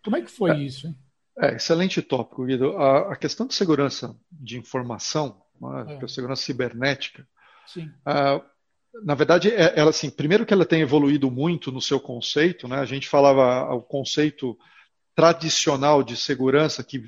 Como 0.04 0.16
é 0.16 0.22
que 0.22 0.30
foi 0.30 0.52
é, 0.52 0.58
isso? 0.58 0.86
Hein? 0.86 0.96
É, 1.40 1.56
excelente 1.56 2.00
tópico, 2.00 2.44
Guido. 2.44 2.76
A, 2.76 3.12
a, 3.12 3.16
questão 3.16 3.46
de 3.46 3.54
segurança 3.54 4.16
de 4.30 4.56
informação, 4.56 5.42
né, 5.60 5.98
é. 6.00 6.08
segurança 6.08 6.42
cibernética, 6.42 7.26
uh, 7.76 8.42
na 9.04 9.14
verdade, 9.14 9.50
é, 9.50 9.78
ela 9.78 9.90
assim, 9.90 10.10
primeiro 10.10 10.46
que 10.46 10.54
ela 10.54 10.64
tem 10.64 10.80
evoluído 10.80 11.30
muito 11.30 11.70
no 11.72 11.80
seu 11.80 12.00
conceito, 12.00 12.66
né? 12.68 12.78
A 12.78 12.84
gente 12.84 13.08
falava 13.08 13.74
o 13.74 13.82
conceito 13.82 14.56
tradicional 15.14 16.04
de 16.04 16.16
segurança 16.16 16.84
que 16.84 17.02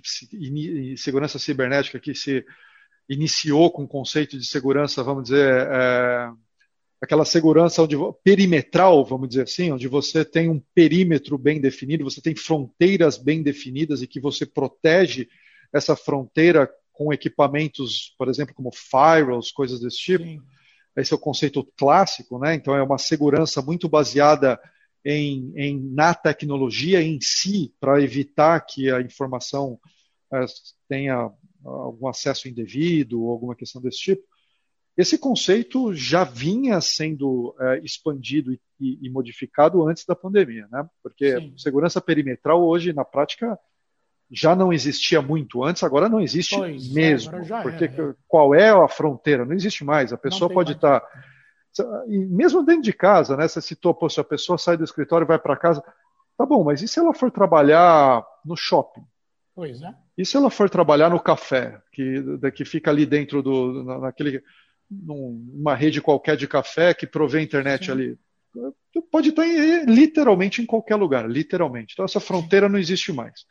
segurança 0.96 1.38
cibernética 1.38 2.00
que 2.00 2.14
se 2.14 2.44
iniciou 3.10 3.72
com 3.72 3.82
o 3.82 3.88
conceito 3.88 4.38
de 4.38 4.46
segurança, 4.46 5.02
vamos 5.02 5.24
dizer, 5.24 5.66
é, 5.68 6.30
aquela 7.02 7.24
segurança 7.24 7.82
onde, 7.82 7.96
perimetral, 8.22 9.04
vamos 9.04 9.28
dizer 9.30 9.42
assim, 9.42 9.72
onde 9.72 9.88
você 9.88 10.24
tem 10.24 10.48
um 10.48 10.62
perímetro 10.72 11.36
bem 11.36 11.60
definido, 11.60 12.04
você 12.04 12.20
tem 12.20 12.36
fronteiras 12.36 13.18
bem 13.18 13.42
definidas 13.42 14.00
e 14.00 14.06
que 14.06 14.20
você 14.20 14.46
protege 14.46 15.28
essa 15.72 15.96
fronteira 15.96 16.70
com 16.92 17.12
equipamentos, 17.12 18.14
por 18.16 18.28
exemplo, 18.28 18.54
como 18.54 18.70
firewalls, 18.72 19.50
coisas 19.50 19.80
desse 19.80 19.98
tipo. 19.98 20.24
Sim. 20.24 20.40
Esse 20.96 21.12
é 21.12 21.16
o 21.16 21.20
conceito 21.20 21.64
clássico, 21.76 22.38
né? 22.38 22.54
Então 22.54 22.76
é 22.76 22.82
uma 22.82 22.98
segurança 22.98 23.60
muito 23.60 23.88
baseada 23.88 24.60
em, 25.04 25.52
em 25.56 25.80
na 25.80 26.14
tecnologia 26.14 27.02
em 27.02 27.18
si, 27.20 27.72
para 27.80 28.02
evitar 28.02 28.60
que 28.60 28.90
a 28.90 29.00
informação 29.00 29.80
é, 30.32 30.44
tenha 30.88 31.30
algum 31.64 32.08
acesso 32.08 32.48
indevido 32.48 33.22
ou 33.22 33.30
alguma 33.30 33.54
questão 33.54 33.80
desse 33.80 33.98
tipo. 33.98 34.22
Esse 34.96 35.16
conceito 35.16 35.94
já 35.94 36.24
vinha 36.24 36.80
sendo 36.80 37.54
é, 37.58 37.78
expandido 37.78 38.52
e, 38.52 38.60
e, 38.78 39.06
e, 39.06 39.10
modificado 39.10 39.86
antes 39.86 40.04
da 40.04 40.14
pandemia, 40.14 40.66
né? 40.70 40.88
Porque 41.02 41.38
Sim. 41.38 41.54
segurança 41.56 42.00
perimetral 42.00 42.62
hoje, 42.62 42.92
na 42.92 43.04
prática, 43.04 43.58
já 44.30 44.54
não 44.54 44.72
existia 44.72 45.22
muito 45.22 45.64
antes, 45.64 45.82
agora 45.82 46.08
não 46.08 46.20
existe 46.20 46.56
pois, 46.56 46.90
é, 46.90 46.92
mesmo. 46.92 47.36
É, 47.36 47.62
porque 47.62 47.84
é, 47.84 48.14
qual 48.28 48.54
é 48.54 48.70
a 48.70 48.88
fronteira? 48.88 49.44
Não 49.44 49.54
existe 49.54 49.84
mais. 49.84 50.12
A 50.12 50.18
pessoa 50.18 50.52
pode 50.52 50.72
estar. 50.72 51.00
Tá, 51.00 52.04
mesmo 52.06 52.64
dentro 52.64 52.82
de 52.82 52.92
casa, 52.92 53.36
né? 53.36 53.48
Você 53.48 53.60
citou, 53.60 53.94
pô, 53.94 54.08
se 54.08 54.20
a 54.20 54.24
pessoa 54.24 54.58
sai 54.58 54.76
do 54.76 54.84
escritório 54.84 55.24
e 55.24 55.28
vai 55.28 55.38
para 55.38 55.56
casa. 55.56 55.82
Tá 56.36 56.46
bom, 56.46 56.64
mas 56.64 56.80
e 56.82 56.88
se 56.88 56.98
ela 56.98 57.12
for 57.12 57.30
trabalhar 57.30 58.24
no 58.44 58.56
shopping? 58.56 59.04
Pois 59.54 59.82
é. 59.82 59.94
E 60.20 60.26
se 60.26 60.36
ela 60.36 60.50
for 60.50 60.68
trabalhar 60.68 61.08
no 61.08 61.18
café, 61.18 61.80
que, 61.90 62.22
que 62.54 62.62
fica 62.62 62.90
ali 62.90 63.06
dentro 63.06 63.42
do. 63.42 63.82
naquele. 63.82 64.42
numa 64.90 65.74
rede 65.74 66.02
qualquer 66.02 66.36
de 66.36 66.46
café 66.46 66.92
que 66.92 67.06
provê 67.06 67.40
internet 67.40 67.86
Sim. 67.86 67.92
ali? 67.92 68.18
Pode 69.10 69.30
estar 69.30 69.46
em, 69.46 69.86
literalmente 69.86 70.60
em 70.60 70.66
qualquer 70.66 70.96
lugar, 70.96 71.26
literalmente. 71.26 71.94
Então 71.94 72.04
essa 72.04 72.20
fronteira 72.20 72.68
não 72.68 72.78
existe 72.78 73.14
mais. 73.14 73.46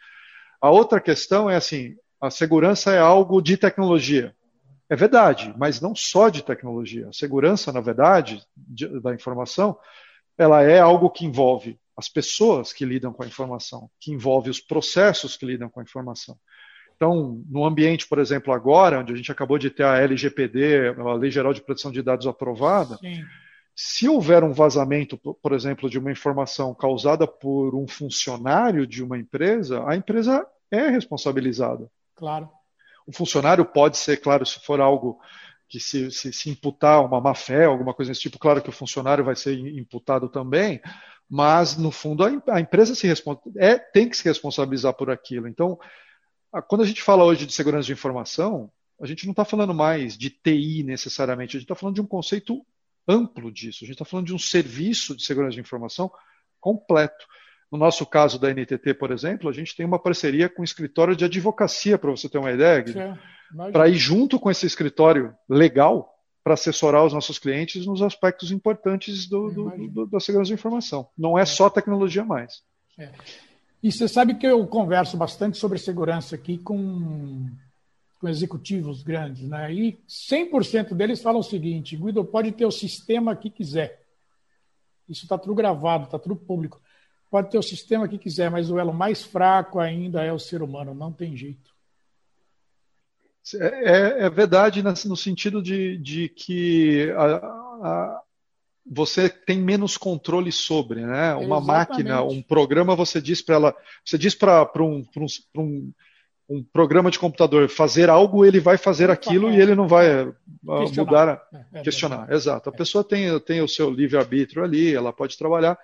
A 0.61 0.69
outra 0.69 1.01
questão 1.01 1.49
é 1.49 1.55
assim: 1.55 1.95
a 2.21 2.29
segurança 2.29 2.91
é 2.91 2.99
algo 2.99 3.41
de 3.41 3.57
tecnologia. 3.57 4.35
É 4.87 4.95
verdade, 4.95 5.51
mas 5.57 5.81
não 5.81 5.95
só 5.95 6.29
de 6.29 6.43
tecnologia. 6.43 7.07
A 7.09 7.13
segurança, 7.13 7.73
na 7.73 7.81
verdade, 7.81 8.43
de, 8.55 9.01
da 9.01 9.11
informação, 9.15 9.75
ela 10.37 10.61
é 10.61 10.79
algo 10.79 11.09
que 11.09 11.25
envolve 11.25 11.79
as 11.97 12.07
pessoas 12.07 12.71
que 12.71 12.85
lidam 12.85 13.11
com 13.11 13.23
a 13.23 13.27
informação, 13.27 13.89
que 13.99 14.11
envolve 14.11 14.51
os 14.51 14.61
processos 14.61 15.35
que 15.35 15.47
lidam 15.47 15.67
com 15.67 15.79
a 15.79 15.83
informação. 15.83 16.37
Então, 16.99 17.41
no 17.49 17.63
ambiente, 17.63 18.05
por 18.05 18.19
exemplo, 18.19 18.53
agora, 18.53 18.99
onde 18.99 19.13
a 19.13 19.15
gente 19.15 19.31
acabou 19.31 19.57
de 19.57 19.69
ter 19.69 19.83
a 19.83 19.99
LGPD, 19.99 20.89
a 20.99 21.13
Lei 21.13 21.31
Geral 21.31 21.53
de 21.53 21.61
Proteção 21.61 21.93
de 21.93 22.01
Dados 22.01 22.27
aprovada, 22.27 22.97
Sim. 22.97 23.23
se 23.73 24.09
houver 24.09 24.43
um 24.43 24.51
vazamento, 24.51 25.17
por 25.17 25.53
exemplo, 25.53 25.89
de 25.89 25.97
uma 25.97 26.11
informação 26.11 26.75
causada 26.75 27.25
por 27.25 27.73
um 27.73 27.87
funcionário 27.87 28.85
de 28.85 29.01
uma 29.01 29.17
empresa, 29.17 29.81
a 29.87 29.95
empresa 29.95 30.45
é 30.69 30.89
responsabilizada. 30.89 31.89
Claro. 32.17 32.49
O 33.07 33.13
funcionário 33.13 33.63
pode 33.63 33.97
ser, 33.97 34.17
claro, 34.17 34.45
se 34.45 34.59
for 34.59 34.81
algo 34.81 35.21
que 35.69 35.79
se, 35.79 36.11
se, 36.11 36.33
se 36.33 36.49
imputar 36.49 37.05
uma 37.05 37.21
má 37.21 37.33
fé, 37.33 37.63
alguma 37.63 37.93
coisa 37.93 38.11
desse 38.11 38.23
tipo, 38.23 38.37
claro 38.37 38.61
que 38.61 38.69
o 38.69 38.73
funcionário 38.73 39.23
vai 39.23 39.37
ser 39.37 39.57
imputado 39.57 40.27
também, 40.27 40.81
mas 41.29 41.77
no 41.77 41.91
fundo 41.91 42.25
a, 42.25 42.55
a 42.55 42.59
empresa 42.59 42.93
se 42.93 43.07
é, 43.55 43.77
tem 43.77 44.09
que 44.09 44.17
se 44.17 44.25
responsabilizar 44.25 44.93
por 44.95 45.09
aquilo. 45.09 45.47
Então, 45.47 45.79
quando 46.67 46.81
a 46.81 46.85
gente 46.85 47.01
fala 47.01 47.23
hoje 47.23 47.45
de 47.45 47.53
segurança 47.53 47.85
de 47.85 47.93
informação, 47.93 48.71
a 49.01 49.05
gente 49.05 49.25
não 49.25 49.31
está 49.31 49.45
falando 49.45 49.73
mais 49.73 50.17
de 50.17 50.29
TI 50.29 50.83
necessariamente, 50.83 51.55
a 51.55 51.59
gente 51.59 51.65
está 51.65 51.75
falando 51.75 51.95
de 51.95 52.01
um 52.01 52.07
conceito 52.07 52.65
amplo 53.07 53.51
disso. 53.51 53.79
A 53.83 53.87
gente 53.87 53.95
está 53.95 54.05
falando 54.05 54.27
de 54.27 54.33
um 54.33 54.39
serviço 54.39 55.15
de 55.15 55.23
segurança 55.23 55.55
de 55.55 55.61
informação 55.61 56.11
completo. 56.59 57.25
No 57.71 57.77
nosso 57.77 58.05
caso 58.05 58.39
da 58.39 58.49
NTT, 58.53 58.95
por 58.95 59.11
exemplo, 59.11 59.49
a 59.49 59.53
gente 59.53 59.75
tem 59.75 59.85
uma 59.85 59.99
parceria 59.99 60.49
com 60.49 60.61
o 60.61 60.65
escritório 60.65 61.15
de 61.15 61.25
advocacia, 61.25 61.97
para 61.97 62.11
você 62.11 62.27
ter 62.27 62.39
uma 62.39 62.51
ideia, 62.51 62.83
para 63.71 63.87
ir 63.87 63.95
junto 63.95 64.39
com 64.39 64.49
esse 64.49 64.65
escritório 64.65 65.35
legal 65.47 66.15
para 66.43 66.53
assessorar 66.55 67.05
os 67.05 67.13
nossos 67.13 67.37
clientes 67.37 67.85
nos 67.85 68.01
aspectos 68.01 68.51
importantes 68.51 69.27
do, 69.27 69.51
do, 69.51 69.87
do, 69.87 70.05
da 70.07 70.19
segurança 70.19 70.47
de 70.47 70.53
informação. 70.53 71.07
Não 71.17 71.37
é, 71.37 71.43
é. 71.43 71.45
só 71.45 71.69
tecnologia 71.69 72.23
mais. 72.23 72.63
É. 72.97 73.11
E 73.81 73.91
você 73.91 74.07
sabe 74.07 74.35
que 74.35 74.45
eu 74.45 74.65
converso 74.67 75.15
bastante 75.15 75.57
sobre 75.57 75.77
segurança 75.77 76.35
aqui 76.35 76.57
com, 76.57 77.49
com 78.19 78.27
executivos 78.27 79.01
grandes, 79.01 79.47
né? 79.47 79.73
E 79.73 79.99
100% 80.07 80.93
deles 80.93 81.21
falam 81.21 81.39
o 81.39 81.43
seguinte: 81.43 81.95
Guido 81.95 82.25
pode 82.25 82.51
ter 82.51 82.65
o 82.65 82.71
sistema 82.71 83.35
que 83.35 83.49
quiser. 83.49 84.05
Isso 85.07 85.23
está 85.23 85.37
tudo 85.37 85.55
gravado, 85.55 86.05
está 86.05 86.19
tudo 86.19 86.35
público. 86.35 86.81
Pode 87.31 87.49
ter 87.49 87.57
o 87.57 87.63
sistema 87.63 88.07
que 88.07 88.17
quiser, 88.17 88.51
mas 88.51 88.69
o 88.69 88.77
elo 88.77 88.93
mais 88.93 89.23
fraco 89.23 89.79
ainda 89.79 90.23
é 90.23 90.33
o 90.33 90.39
ser 90.39 90.61
humano, 90.61 90.93
não 90.93 91.11
tem 91.11 91.35
jeito. 91.37 91.69
É, 93.55 94.25
é 94.25 94.29
verdade 94.29 94.83
no 94.83 95.15
sentido 95.15 95.61
de, 95.61 95.97
de 95.97 96.29
que 96.29 97.09
a, 97.11 97.35
a, 97.37 98.21
você 98.89 99.29
tem 99.29 99.59
menos 99.59 99.97
controle 99.97 100.51
sobre, 100.51 101.05
né? 101.05 101.35
Uma 101.35 101.57
Exatamente. 101.57 101.67
máquina, 101.67 102.23
um 102.23 102.41
programa, 102.41 102.95
você 102.95 103.21
diz 103.21 103.41
para 103.41 103.55
ela, 103.55 103.75
você 104.03 104.17
diz 104.17 104.33
para 104.33 104.67
um, 104.79 105.05
um, 105.15 105.25
um, 105.55 105.93
um, 106.49 106.63
programa 106.63 107.11
de 107.11 107.19
computador 107.19 107.69
fazer 107.69 108.09
algo, 108.09 108.43
ele 108.43 108.59
vai 108.59 108.77
fazer 108.77 109.11
aquilo 109.11 109.51
e 109.51 109.61
ele 109.61 109.75
não 109.75 109.87
vai 109.87 110.23
uh, 110.23 110.35
mudar, 110.97 111.39
é, 111.53 111.79
é 111.79 111.81
questionar. 111.83 112.31
Exato. 112.31 112.69
A 112.69 112.73
é. 112.73 112.77
pessoa 112.77 113.03
tem, 113.03 113.39
tem 113.41 113.61
o 113.61 113.67
seu 113.67 113.91
livre-arbítrio 113.91 114.63
ali, 114.63 114.93
ela 114.93 115.13
pode 115.13 115.37
trabalhar. 115.37 115.77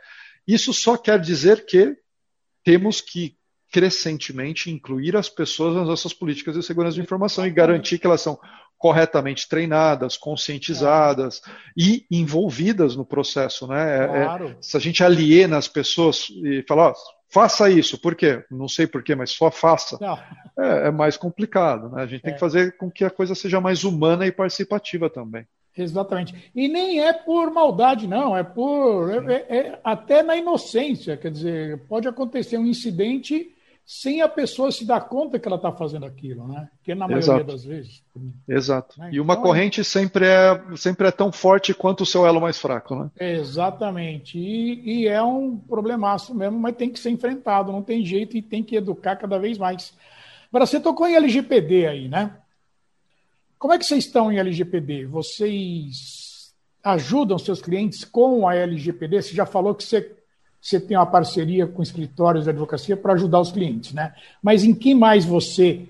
Isso 0.48 0.74
só 0.74 0.98
quer 0.98 1.20
dizer 1.20 1.66
que 1.66 1.96
temos 2.64 3.02
que 3.02 3.38
crescentemente 3.72 4.72
incluir 4.72 5.16
as 5.16 5.30
pessoas 5.30 5.76
nas 5.76 5.88
nossas 5.88 6.14
políticas 6.14 6.56
de 6.56 6.64
segurança 6.64 6.96
de 6.96 7.02
informação 7.02 7.46
e 7.46 7.52
garantir 7.52 8.00
que 8.00 8.08
elas 8.08 8.22
são 8.22 8.40
corretamente 8.78 9.48
treinadas, 9.48 10.18
conscientizadas 10.18 11.42
é. 11.48 11.52
e 11.78 12.06
envolvidas 12.12 12.96
no 12.96 13.06
processo, 13.06 13.68
né? 13.68 14.00
É, 14.00 14.04
é, 14.04 14.08
claro. 14.26 14.48
É, 14.50 14.56
se 14.62 14.78
a 14.78 14.80
gente 14.80 15.04
aliena 15.04 15.58
as 15.58 15.68
pessoas 15.68 16.28
e 16.44 16.64
falar, 16.68 16.94
faça 17.30 17.70
isso, 17.70 17.98
por 17.98 18.16
quê? 18.16 18.44
Não 18.50 18.68
sei 18.68 18.86
por 18.88 19.04
quê, 19.04 19.16
mas 19.16 19.32
só 19.32 19.50
faça. 19.50 19.98
É, 20.58 20.88
é, 20.88 20.92
mais 20.92 21.18
complicado, 21.18 21.90
né? 21.90 22.04
A 22.04 22.06
gente 22.06 22.22
tem 22.22 22.34
que 22.34 22.40
fazer 22.40 22.78
com 22.78 22.90
que 22.92 23.04
a 23.04 23.10
coisa 23.10 23.34
seja 23.34 23.60
mais 23.60 23.84
humana 23.84 24.26
e 24.26 24.32
participativa 24.32 25.10
também. 25.10 25.46
Exatamente. 25.78 26.52
E 26.56 26.68
nem 26.70 27.02
é 27.02 27.12
por 27.12 27.52
maldade, 27.52 28.08
não, 28.08 28.36
é 28.36 28.44
por. 28.44 29.30
É, 29.30 29.46
é, 29.50 29.80
até 29.84 30.24
na 30.24 30.38
inocência. 30.38 31.18
Quer 31.18 31.32
dizer, 31.32 31.80
pode 31.90 32.08
acontecer 32.08 32.58
um 32.58 32.66
incidente 32.66 33.55
sem 33.86 34.22
a 34.22 34.28
pessoa 34.28 34.72
se 34.72 34.84
dar 34.84 35.02
conta 35.02 35.38
que 35.38 35.48
ela 35.48 35.58
está 35.58 35.72
fazendo 35.72 36.08
aquilo, 36.08 36.48
né? 36.48 36.68
Que 36.84 36.96
na 36.96 37.08
maioria 37.08 37.20
Exato. 37.20 37.44
das 37.44 37.64
vezes. 37.64 38.04
Exato. 38.48 39.00
Né? 39.00 39.12
E 39.14 39.20
uma 39.20 39.34
então, 39.34 39.44
corrente 39.44 39.84
sempre 39.84 40.26
é, 40.26 40.60
sempre 40.76 41.08
é 41.08 41.12
tão 41.12 41.32
forte 41.32 41.72
quanto 41.72 42.02
o 42.02 42.06
seu 42.06 42.26
elo 42.26 42.42
mais 42.42 42.60
fraco, 42.60 42.96
né? 42.96 43.12
Exatamente. 43.20 44.40
E, 44.40 45.02
e 45.04 45.08
é 45.08 45.22
um 45.22 45.56
problemaço 45.56 46.34
mesmo, 46.34 46.58
mas 46.58 46.76
tem 46.76 46.90
que 46.90 47.00
ser 47.00 47.12
enfrentado, 47.12 47.72
não 47.72 47.84
tem 47.84 48.04
jeito 48.04 48.36
e 48.36 48.42
tem 48.42 48.64
que 48.64 48.76
educar 48.76 49.18
cada 49.18 49.38
vez 49.38 49.60
mais. 49.60 49.94
Agora, 50.50 50.66
você 50.66 50.80
tocou 50.80 51.08
em 51.08 51.16
LGPD 51.16 51.86
aí, 51.86 52.08
né? 52.08 52.36
Como 53.60 53.72
é 53.72 53.78
que 53.78 53.86
vocês 53.86 54.06
estão 54.06 54.32
em 54.32 54.40
LGPD? 54.40 55.06
Vocês 55.06 56.54
ajudam 56.84 57.38
seus 57.38 57.62
clientes 57.62 58.04
com 58.04 58.48
a 58.48 58.56
LGPD? 58.56 59.22
Você 59.22 59.36
já 59.36 59.46
falou 59.46 59.76
que 59.76 59.84
você 59.84 60.12
você 60.66 60.80
tem 60.80 60.98
uma 60.98 61.06
parceria 61.06 61.68
com 61.68 61.84
escritórios 61.84 62.46
de 62.46 62.50
advocacia 62.50 62.98
para 62.98 63.14
ajudar 63.14 63.40
os 63.40 63.52
clientes, 63.52 63.94
né? 63.94 64.16
Mas 64.42 64.64
em 64.64 64.74
que 64.74 64.96
mais 64.96 65.24
você 65.24 65.88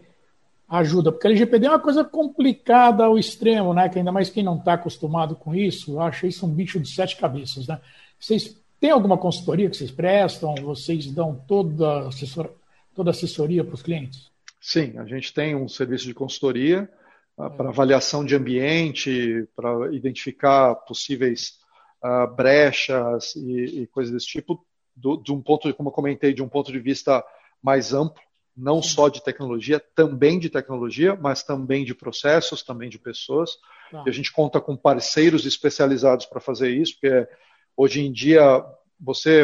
ajuda? 0.68 1.14
Porque 1.14 1.28
a 1.28 1.30
LGPD 1.30 1.66
é 1.66 1.70
uma 1.70 1.80
coisa 1.80 2.04
complicada 2.04 3.06
ao 3.06 3.18
extremo, 3.18 3.74
né? 3.74 3.88
Que 3.88 4.00
ainda 4.00 4.12
mais 4.12 4.30
quem 4.30 4.44
não 4.44 4.58
está 4.58 4.74
acostumado 4.74 5.34
com 5.34 5.56
isso, 5.56 5.98
acha 6.02 6.28
isso 6.28 6.46
um 6.46 6.54
bicho 6.54 6.78
de 6.78 6.90
sete 6.90 7.16
cabeças, 7.16 7.68
né? 7.68 7.80
Vocês 8.20 8.62
têm 8.78 8.92
alguma 8.92 9.18
consultoria 9.18 9.70
que 9.70 9.78
vocês 9.78 9.92
prestam? 9.92 10.54
Vocês 10.56 11.10
dão 11.10 11.42
toda, 11.48 12.10
assessor, 12.10 12.50
toda 12.94 13.12
assessoria 13.12 13.64
para 13.64 13.76
os 13.76 13.82
clientes? 13.82 14.30
Sim, 14.60 14.98
a 14.98 15.06
gente 15.06 15.34
tem 15.34 15.56
um 15.56 15.70
serviço 15.70 16.04
de 16.04 16.14
consultoria 16.14 16.90
uh, 17.38 17.50
para 17.50 17.70
avaliação 17.70 18.26
de 18.26 18.36
ambiente, 18.36 19.48
para 19.56 19.94
identificar 19.94 20.76
possíveis 20.76 21.64
uh, 22.06 22.28
brechas 22.36 23.36
e, 23.36 23.82
e, 23.82 23.88
coisas 23.88 24.14
desse 24.14 24.28
tipo, 24.28 24.64
do, 24.96 25.18
de 25.18 25.32
um 25.32 25.42
ponto, 25.42 25.74
como 25.74 25.90
eu 25.90 25.94
comentei, 25.94 26.34
de 26.34 26.44
um 26.44 26.48
ponto 26.48 26.72
de 26.72 26.80
vista 26.80 27.24
mais 27.62 27.94
amplo, 27.94 28.22
não 28.56 28.82
só 28.82 29.10
de 29.10 29.24
tecnologia, 29.24 29.84
também 29.96 30.40
de 30.40 30.50
tecnologia, 30.50 31.18
mas 31.20 31.44
também 31.44 31.84
de 31.84 31.96
processos, 31.96 32.64
também 32.64 32.90
de 32.90 33.00
pessoas. 33.00 33.58
Tá. 33.92 34.04
E 34.06 34.10
a 34.10 34.14
gente 34.14 34.32
conta 34.32 34.62
com 34.62 34.78
parceiros 34.78 35.46
especializados 35.46 36.26
para 36.26 36.40
fazer 36.40 36.70
isso, 36.70 36.94
porque 36.94 37.28
hoje 37.76 38.02
em 38.02 38.12
dia 38.12 38.64
você 39.00 39.44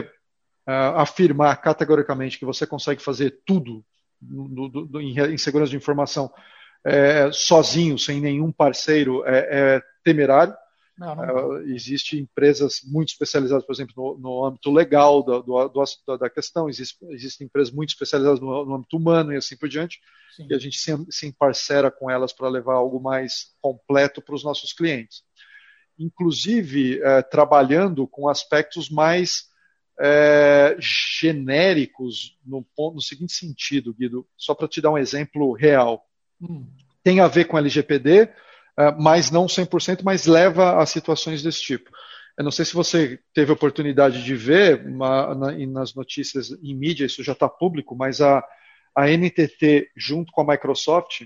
uh, 0.68 0.96
afirmar 0.96 1.60
categoricamente 1.62 2.39
que 2.39 2.46
você 2.46 2.65
consegue 2.65 3.01
fazer 3.01 3.41
tudo 3.46 3.84
do, 4.22 4.70
do, 4.70 4.86
do, 4.86 5.01
em, 5.01 5.20
em, 5.20 5.38
segurança 5.38 5.72
de 5.72 5.77
informação 5.77 6.32
é, 6.86 7.32
sozinho, 7.32 7.98
sem 7.98 8.22
nenhum 8.22 8.51
parceiro, 8.51 9.25
é, 9.25 9.48
é 9.50 9.82
temerário. 10.03 10.53
Não, 11.01 11.15
não. 11.15 11.50
Uh, 11.50 11.62
Existem 11.74 12.20
empresas 12.20 12.81
muito 12.84 13.10
especializadas, 13.10 13.65
por 13.65 13.74
exemplo, 13.74 13.93
no, 13.98 14.20
no 14.20 14.46
âmbito 14.46 14.72
legal 14.72 15.24
do, 15.24 15.41
do, 15.41 15.67
do, 15.67 16.17
da 16.17 16.29
questão, 16.29 16.70
existe, 16.70 16.96
existem 17.10 17.48
empresas 17.48 17.74
muito 17.74 17.89
especializadas 17.89 18.39
no, 18.39 18.63
no, 18.63 18.75
âmbito 18.75 18.98
humano 18.98 19.34
e 19.34 19.36
assim 19.36 19.58
por 19.58 19.67
diante, 19.67 20.00
Sim. 20.36 20.46
e 20.48 20.53
a 20.53 20.60
gente 20.60 20.77
se, 20.77 20.91
se 21.10 21.31
parcera 21.34 21.89
com 21.89 22.10
elas 22.10 22.31
para 22.31 22.50
levar 22.50 22.75
algo 22.75 23.01
mais 23.01 23.48
completo 23.60 24.22
para 24.22 24.36
os 24.36 24.43
nossos 24.43 24.74
clientes. 24.74 25.24
Inclusive, 25.97 26.99
uh, 26.99 27.28
trabalhando 27.32 28.08
com 28.08 28.30
aspectos 28.30 28.88
mais 28.88 29.47
uh, 29.97 30.80
genéricos, 30.80 32.38
no, 32.45 32.63
no 32.78 33.02
seguinte 33.02 33.34
sentido, 33.34 33.91
Guido, 33.91 34.28
só 34.38 34.54
para 34.54 34.67
te 34.67 34.80
dar 34.80 34.91
um 34.91 34.99
exemplo 34.99 35.52
real. 35.54 36.06
Hum. 36.39 36.67
Tem 37.04 37.19
a 37.19 37.28
ver 37.28 37.45
com 37.45 37.58
LGPD, 37.58 38.30
mas 38.99 39.31
não 39.31 39.45
100%, 39.45 40.01
mas 40.03 40.25
leva 40.25 40.81
a 40.81 40.86
situações 40.86 41.43
desse 41.43 41.62
tipo. 41.62 41.89
Eu 42.38 42.43
não 42.43 42.51
sei 42.51 42.65
se 42.65 42.73
você 42.73 43.19
teve 43.34 43.51
a 43.51 43.53
oportunidade 43.53 44.23
de 44.23 44.36
ver 44.36 44.86
uma, 44.86 45.36
na, 45.36 45.51
nas 45.67 45.93
notícias 45.93 46.51
em 46.63 46.75
mídia, 46.75 47.05
isso 47.05 47.23
já 47.23 47.34
está 47.34 47.47
público, 47.47 47.95
mas 47.95 48.21
a, 48.21 48.43
a 48.95 49.07
NTT, 49.07 49.91
junto 49.95 50.31
com 50.31 50.41
a 50.41 50.47
Microsoft, 50.47 51.23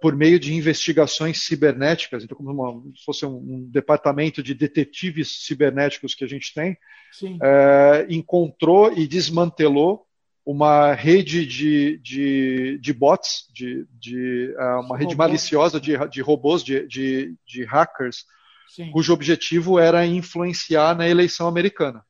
por 0.00 0.16
meio 0.16 0.38
de 0.38 0.54
investigações 0.54 1.44
cibernéticas, 1.44 2.24
então 2.24 2.36
como 2.36 2.50
uma, 2.50 2.82
se 2.96 3.04
fosse 3.04 3.26
um, 3.26 3.36
um, 3.36 3.70
departamento 3.70 4.42
de 4.42 4.54
detetives 4.54 5.44
cibernéticos 5.44 6.14
que 6.14 6.24
a 6.24 6.28
gente 6.28 6.54
tem, 6.54 6.78
é, 7.42 8.06
encontrou 8.08 8.92
e 8.96 9.06
desmantelou 9.06 10.07
uma 10.50 10.94
rede 10.94 11.44
de, 11.44 11.98
de, 11.98 12.78
de 12.78 12.92
bots, 12.94 13.50
de, 13.52 13.86
de 14.00 14.54
uh, 14.58 14.80
uma 14.80 14.96
rede 14.96 15.14
maliciosa 15.14 15.78
de, 15.78 15.92
de 16.08 16.22
robôs, 16.22 16.64
de, 16.64 16.86
de, 16.86 17.36
de 17.46 17.64
hackers, 17.66 18.24
sim. 18.74 18.90
cujo 18.90 19.12
objetivo 19.12 19.78
era 19.78 20.06
influenciar 20.06 20.96
na 20.96 21.06
eleição 21.06 21.46
americana. 21.46 22.02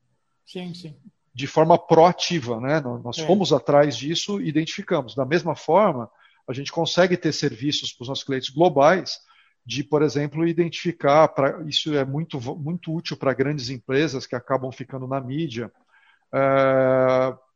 Sim, 0.45 0.73
sim. 0.73 0.95
De 1.35 1.47
forma 1.47 1.77
proativa, 1.77 2.61
né? 2.61 2.79
Nós 2.79 3.17
é. 3.17 3.27
fomos 3.27 3.51
atrás 3.51 3.97
disso 3.97 4.39
e 4.39 4.47
identificamos. 4.47 5.13
Da 5.13 5.25
mesma 5.25 5.53
forma, 5.53 6.09
a 6.47 6.53
gente 6.53 6.71
consegue 6.71 7.17
ter 7.17 7.33
serviços 7.33 7.91
para 7.91 8.03
os 8.03 8.07
nossos 8.07 8.23
clientes 8.23 8.51
globais 8.51 9.19
de, 9.65 9.83
por 9.83 10.01
exemplo, 10.01 10.47
identificar, 10.47 11.27
pra, 11.27 11.61
isso 11.67 11.93
é 11.93 12.05
muito, 12.05 12.39
muito 12.57 12.95
útil 12.95 13.17
para 13.17 13.33
grandes 13.33 13.69
empresas 13.69 14.25
que 14.25 14.33
acabam 14.33 14.71
ficando 14.71 15.05
na 15.07 15.19
mídia, 15.19 15.69
uh, 16.33 17.48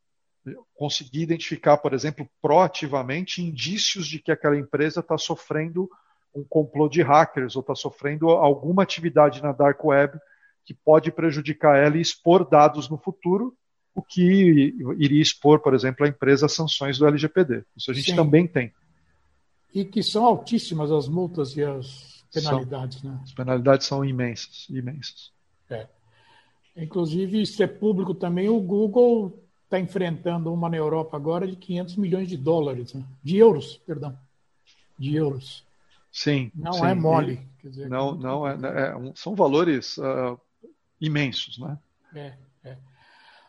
conseguir 0.74 1.22
identificar, 1.22 1.76
por 1.78 1.94
exemplo, 1.94 2.28
proativamente 2.40 3.42
indícios 3.42 4.06
de 4.06 4.18
que 4.18 4.32
aquela 4.32 4.58
empresa 4.58 5.00
está 5.00 5.16
sofrendo 5.16 5.88
um 6.34 6.44
complô 6.44 6.88
de 6.88 7.00
hackers 7.00 7.54
ou 7.56 7.60
está 7.60 7.74
sofrendo 7.74 8.28
alguma 8.30 8.82
atividade 8.82 9.42
na 9.42 9.52
dark 9.52 9.82
web 9.84 10.18
que 10.64 10.74
pode 10.74 11.12
prejudicar 11.12 11.78
ela 11.78 11.96
e 11.96 12.00
expor 12.00 12.48
dados 12.48 12.88
no 12.88 12.98
futuro, 12.98 13.54
o 13.94 14.02
que 14.02 14.74
iria 14.98 15.22
expor, 15.22 15.60
por 15.60 15.74
exemplo, 15.74 16.04
a 16.04 16.08
empresa 16.08 16.46
a 16.46 16.48
sanções 16.48 16.98
do 16.98 17.06
LGPD. 17.06 17.64
Isso 17.76 17.90
a 17.90 17.94
gente 17.94 18.10
Sim. 18.10 18.16
também 18.16 18.46
tem. 18.46 18.72
E 19.72 19.84
que 19.84 20.02
são 20.02 20.24
altíssimas 20.24 20.90
as 20.90 21.06
multas 21.06 21.56
e 21.56 21.62
as 21.62 22.24
penalidades, 22.32 23.00
são, 23.00 23.10
né? 23.10 23.20
As 23.22 23.32
penalidades 23.32 23.86
são 23.86 24.04
imensas, 24.04 24.66
imensas. 24.70 25.32
É. 25.70 25.86
Inclusive, 26.76 27.42
isso 27.42 27.62
é 27.62 27.66
público 27.66 28.14
também, 28.14 28.48
o 28.48 28.60
Google 28.60 29.43
está 29.64 29.78
enfrentando 29.80 30.52
uma 30.52 30.68
na 30.68 30.76
Europa 30.76 31.16
agora 31.16 31.46
de 31.46 31.56
500 31.56 31.96
milhões 31.96 32.28
de 32.28 32.36
dólares, 32.36 32.94
né? 32.94 33.04
de 33.22 33.36
euros, 33.36 33.76
perdão, 33.86 34.16
de 34.98 35.16
euros. 35.16 35.64
Sim. 36.12 36.50
Não 36.54 36.74
sim. 36.74 36.86
é 36.86 36.94
mole. 36.94 37.40
Dizer, 37.62 37.88
não, 37.88 38.14
não 38.14 38.46
é, 38.46 38.54
é, 38.54 39.12
são 39.14 39.34
valores 39.34 39.96
uh, 39.96 40.38
imensos, 41.00 41.58
né? 41.58 41.78
É, 42.14 42.34
é. 42.62 42.76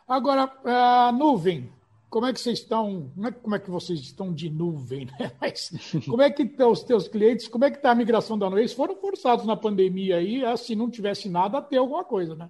Agora, 0.08 0.50
a 0.64 1.12
nuvem, 1.12 1.70
como 2.08 2.26
é 2.26 2.32
que 2.32 2.40
vocês 2.40 2.60
estão? 2.60 3.12
Não 3.14 3.28
é 3.28 3.32
como 3.32 3.54
é 3.54 3.58
que 3.58 3.70
vocês 3.70 4.00
estão 4.00 4.32
de 4.32 4.48
nuvem, 4.48 5.04
né? 5.04 5.32
Mas 5.40 5.70
como 6.06 6.22
é 6.22 6.30
que 6.30 6.42
estão 6.42 6.70
os 6.70 6.82
teus 6.82 7.06
clientes? 7.06 7.46
Como 7.46 7.64
é 7.64 7.70
que 7.70 7.76
está 7.76 7.90
a 7.90 7.94
migração 7.94 8.38
da 8.38 8.46
nuvem? 8.46 8.62
Eles 8.62 8.72
foram 8.72 8.96
forçados 8.96 9.44
na 9.44 9.56
pandemia 9.56 10.16
aí, 10.16 10.42
se 10.56 10.74
não 10.74 10.90
tivesse 10.90 11.28
nada, 11.28 11.58
a 11.58 11.62
ter 11.62 11.76
alguma 11.76 12.04
coisa, 12.04 12.34
né? 12.34 12.48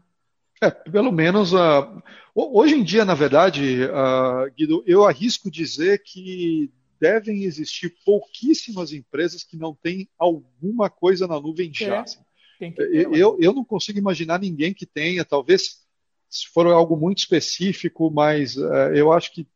É, 0.62 0.70
pelo 0.70 1.12
menos 1.12 1.52
uh, 1.52 2.02
hoje 2.34 2.74
em 2.74 2.82
dia, 2.82 3.04
na 3.04 3.14
verdade, 3.14 3.84
uh, 3.84 4.50
Guido, 4.56 4.82
eu 4.86 5.04
arrisco 5.04 5.50
dizer 5.50 6.02
que 6.02 6.70
devem 6.98 7.44
existir 7.44 7.94
pouquíssimas 8.04 8.90
empresas 8.92 9.44
que 9.44 9.56
não 9.56 9.74
têm 9.74 10.08
alguma 10.18 10.88
coisa 10.88 11.26
na 11.26 11.38
nuvem 11.38 11.70
já. 11.72 11.96
É, 11.96 11.98
assim. 11.98 12.20
ter, 12.58 13.08
eu, 13.12 13.36
eu 13.38 13.52
não 13.52 13.64
consigo 13.64 13.98
imaginar 13.98 14.40
ninguém 14.40 14.72
que 14.72 14.86
tenha, 14.86 15.26
talvez 15.26 15.84
se 16.28 16.48
for 16.48 16.66
algo 16.66 16.96
muito 16.96 17.18
específico, 17.18 18.10
mas 18.10 18.56
uh, 18.56 18.92
eu 18.94 19.12
acho 19.12 19.32
que 19.32 19.46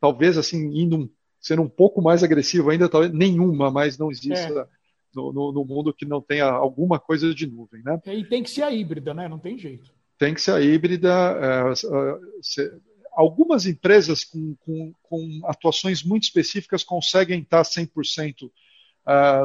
talvez 0.00 0.38
assim, 0.38 0.70
indo 0.72 0.96
um, 0.98 1.10
sendo 1.40 1.62
um 1.62 1.68
pouco 1.68 2.00
mais 2.00 2.22
agressivo 2.22 2.70
ainda, 2.70 2.88
talvez 2.88 3.12
nenhuma, 3.12 3.72
mas 3.72 3.98
não 3.98 4.10
existe. 4.10 4.52
É. 4.52 4.78
No, 5.14 5.32
no, 5.32 5.50
no, 5.50 5.64
mundo 5.64 5.92
que 5.92 6.04
não 6.04 6.20
tenha 6.20 6.44
alguma 6.44 7.00
coisa 7.00 7.34
de 7.34 7.46
nuvem, 7.46 7.82
né? 7.82 7.98
E 8.06 8.24
tem 8.26 8.42
que 8.42 8.50
ser 8.50 8.62
a 8.62 8.70
híbrida, 8.70 9.14
né? 9.14 9.26
Não 9.26 9.38
tem 9.38 9.58
jeito 9.58 9.90
tem 10.18 10.34
que 10.34 10.40
ser 10.40 10.52
a 10.52 10.60
híbrida. 10.60 11.08
É, 11.08 12.70
algumas 13.12 13.66
empresas 13.66 14.24
com, 14.24 14.54
com, 14.60 14.92
com, 15.02 15.40
atuações 15.44 16.02
muito 16.02 16.24
específicas 16.24 16.84
conseguem 16.84 17.40
estar 17.40 17.62
100% 17.62 18.44
uh, 18.44 18.50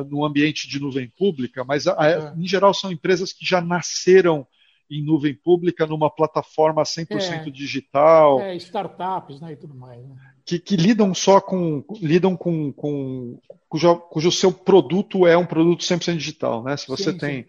no 0.09 0.25
ambiente 0.25 0.67
de 0.67 0.79
nuvem 0.79 1.09
pública, 1.17 1.63
mas 1.63 1.85
uh, 1.85 1.93
em 2.37 2.47
geral 2.47 2.73
são 2.73 2.91
empresas 2.91 3.33
que 3.33 3.45
já 3.45 3.61
nasceram 3.61 4.45
em 4.89 5.03
nuvem 5.03 5.33
pública 5.33 5.87
numa 5.87 6.09
plataforma 6.09 6.83
100% 6.83 7.47
é, 7.47 7.49
digital. 7.49 8.39
É, 8.41 8.55
startups 8.57 9.41
né, 9.41 9.53
e 9.53 9.55
tudo 9.55 9.73
mais. 9.73 10.05
Né? 10.07 10.15
Que, 10.45 10.59
que, 10.59 10.75
lidam 10.75 11.13
só 11.13 11.39
com. 11.41 11.83
lidam 12.01 12.35
com. 12.35 12.71
com 12.73 13.39
cujo, 13.67 13.95
cujo 13.95 14.31
seu 14.31 14.51
produto 14.51 15.25
é 15.25 15.37
um 15.37 15.45
produto 15.45 15.83
100% 15.83 16.17
digital. 16.17 16.63
Né? 16.63 16.77
Se 16.77 16.87
você 16.87 17.11
sim, 17.11 17.17
tem. 17.17 17.43
Sim. 17.43 17.47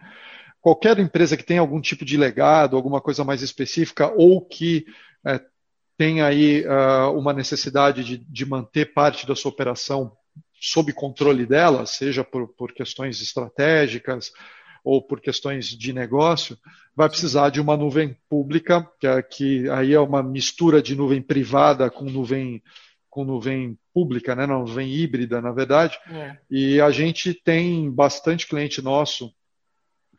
Qualquer 0.65 0.99
empresa 0.99 1.37
que 1.37 1.45
tenha 1.45 1.61
algum 1.61 1.79
tipo 1.79 2.07
de 2.07 2.17
legado, 2.17 2.75
alguma 2.75 2.99
coisa 2.99 3.23
mais 3.23 3.43
específica, 3.43 4.11
ou 4.17 4.41
que 4.41 4.87
é, 5.27 5.39
tem 5.99 6.23
aí 6.23 6.65
uh, 6.67 7.13
uma 7.19 7.35
necessidade 7.35 8.03
de, 8.03 8.17
de 8.17 8.47
manter 8.47 8.95
parte 8.95 9.27
da 9.27 9.37
sua 9.37 9.51
operação 9.51 10.17
sob 10.59 10.91
controle 10.95 11.45
dela, 11.45 11.85
seja 11.85 12.25
por, 12.25 12.49
por 12.49 12.73
questões 12.73 13.21
estratégicas 13.21 14.33
ou 14.83 15.03
por 15.03 15.21
questões 15.21 15.67
de 15.67 15.93
negócio, 15.93 16.57
vai 16.97 17.11
precisar 17.11 17.51
de 17.51 17.61
uma 17.61 17.77
nuvem 17.77 18.17
pública, 18.27 18.91
que, 18.99 19.07
é, 19.07 19.21
que 19.23 19.69
aí 19.69 19.93
é 19.93 20.01
uma 20.01 20.23
mistura 20.23 20.81
de 20.81 20.97
nuvem 20.97 21.21
privada 21.21 21.91
com 21.91 22.05
nuvem 22.07 22.63
com 23.11 23.23
nuvem 23.23 23.79
pública, 23.93 24.35
né, 24.35 24.47
nuvem 24.47 24.91
híbrida, 24.91 25.43
na 25.43 25.53
verdade. 25.53 25.99
É. 26.11 26.39
E 26.51 26.81
a 26.81 26.91
gente 26.91 27.35
tem 27.35 27.91
bastante 27.91 28.47
cliente 28.47 28.81
nosso 28.81 29.31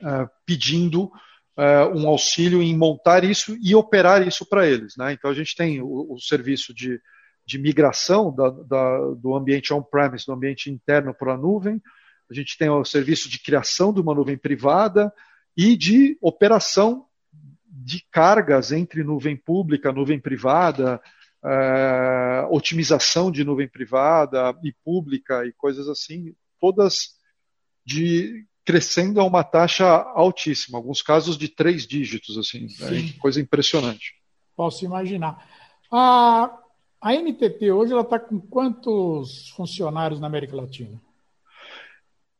uh, 0.01 0.29
pedindo 0.45 1.05
uh, 1.05 1.89
um 1.93 2.07
auxílio 2.07 2.61
em 2.61 2.75
montar 2.77 3.23
isso 3.23 3.57
e 3.61 3.75
operar 3.75 4.27
isso 4.27 4.45
para 4.45 4.67
eles. 4.67 4.95
Né? 4.97 5.13
Então 5.13 5.29
a 5.29 5.33
gente 5.33 5.55
tem 5.55 5.81
o, 5.81 6.13
o 6.13 6.19
serviço 6.19 6.73
de 6.73 6.99
de 7.45 7.59
migração 7.59 8.33
da, 8.33 8.49
da, 8.49 8.97
do 9.13 9.35
ambiente 9.35 9.73
on-premise, 9.73 10.25
do 10.25 10.33
ambiente 10.33 10.71
interno 10.71 11.13
para 11.13 11.33
a 11.33 11.37
nuvem. 11.37 11.81
A 12.29 12.33
gente 12.33 12.57
tem 12.57 12.69
o 12.69 12.83
serviço 12.83 13.29
de 13.29 13.39
criação 13.39 13.93
de 13.93 14.01
uma 14.01 14.15
nuvem 14.15 14.37
privada 14.37 15.13
e 15.55 15.77
de 15.77 16.17
operação 16.19 17.05
de 17.69 18.03
cargas 18.11 18.71
entre 18.71 19.03
nuvem 19.03 19.37
pública, 19.37 19.91
nuvem 19.91 20.19
privada, 20.19 20.99
é, 21.43 22.47
otimização 22.49 23.29
de 23.29 23.43
nuvem 23.43 23.67
privada 23.67 24.57
e 24.63 24.73
pública 24.83 25.45
e 25.45 25.53
coisas 25.53 25.87
assim, 25.87 26.33
todas 26.59 27.11
de 27.85 28.43
crescendo 28.65 29.21
a 29.21 29.23
uma 29.23 29.43
taxa 29.43 29.85
altíssima, 30.15 30.77
alguns 30.77 31.01
casos 31.01 31.37
de 31.37 31.47
três 31.47 31.85
dígitos, 31.85 32.37
assim, 32.37 32.67
é 32.81 33.19
coisa 33.19 33.39
impressionante. 33.39 34.15
Posso 34.55 34.83
imaginar. 34.83 35.47
Ah, 35.91 36.57
a 36.99 37.13
NTT 37.13 37.71
hoje 37.71 37.93
ela 37.93 38.01
está 38.01 38.17
com 38.19 38.39
quantos 38.39 39.49
funcionários 39.49 40.19
na 40.19 40.25
América 40.25 40.55
Latina? 40.55 40.99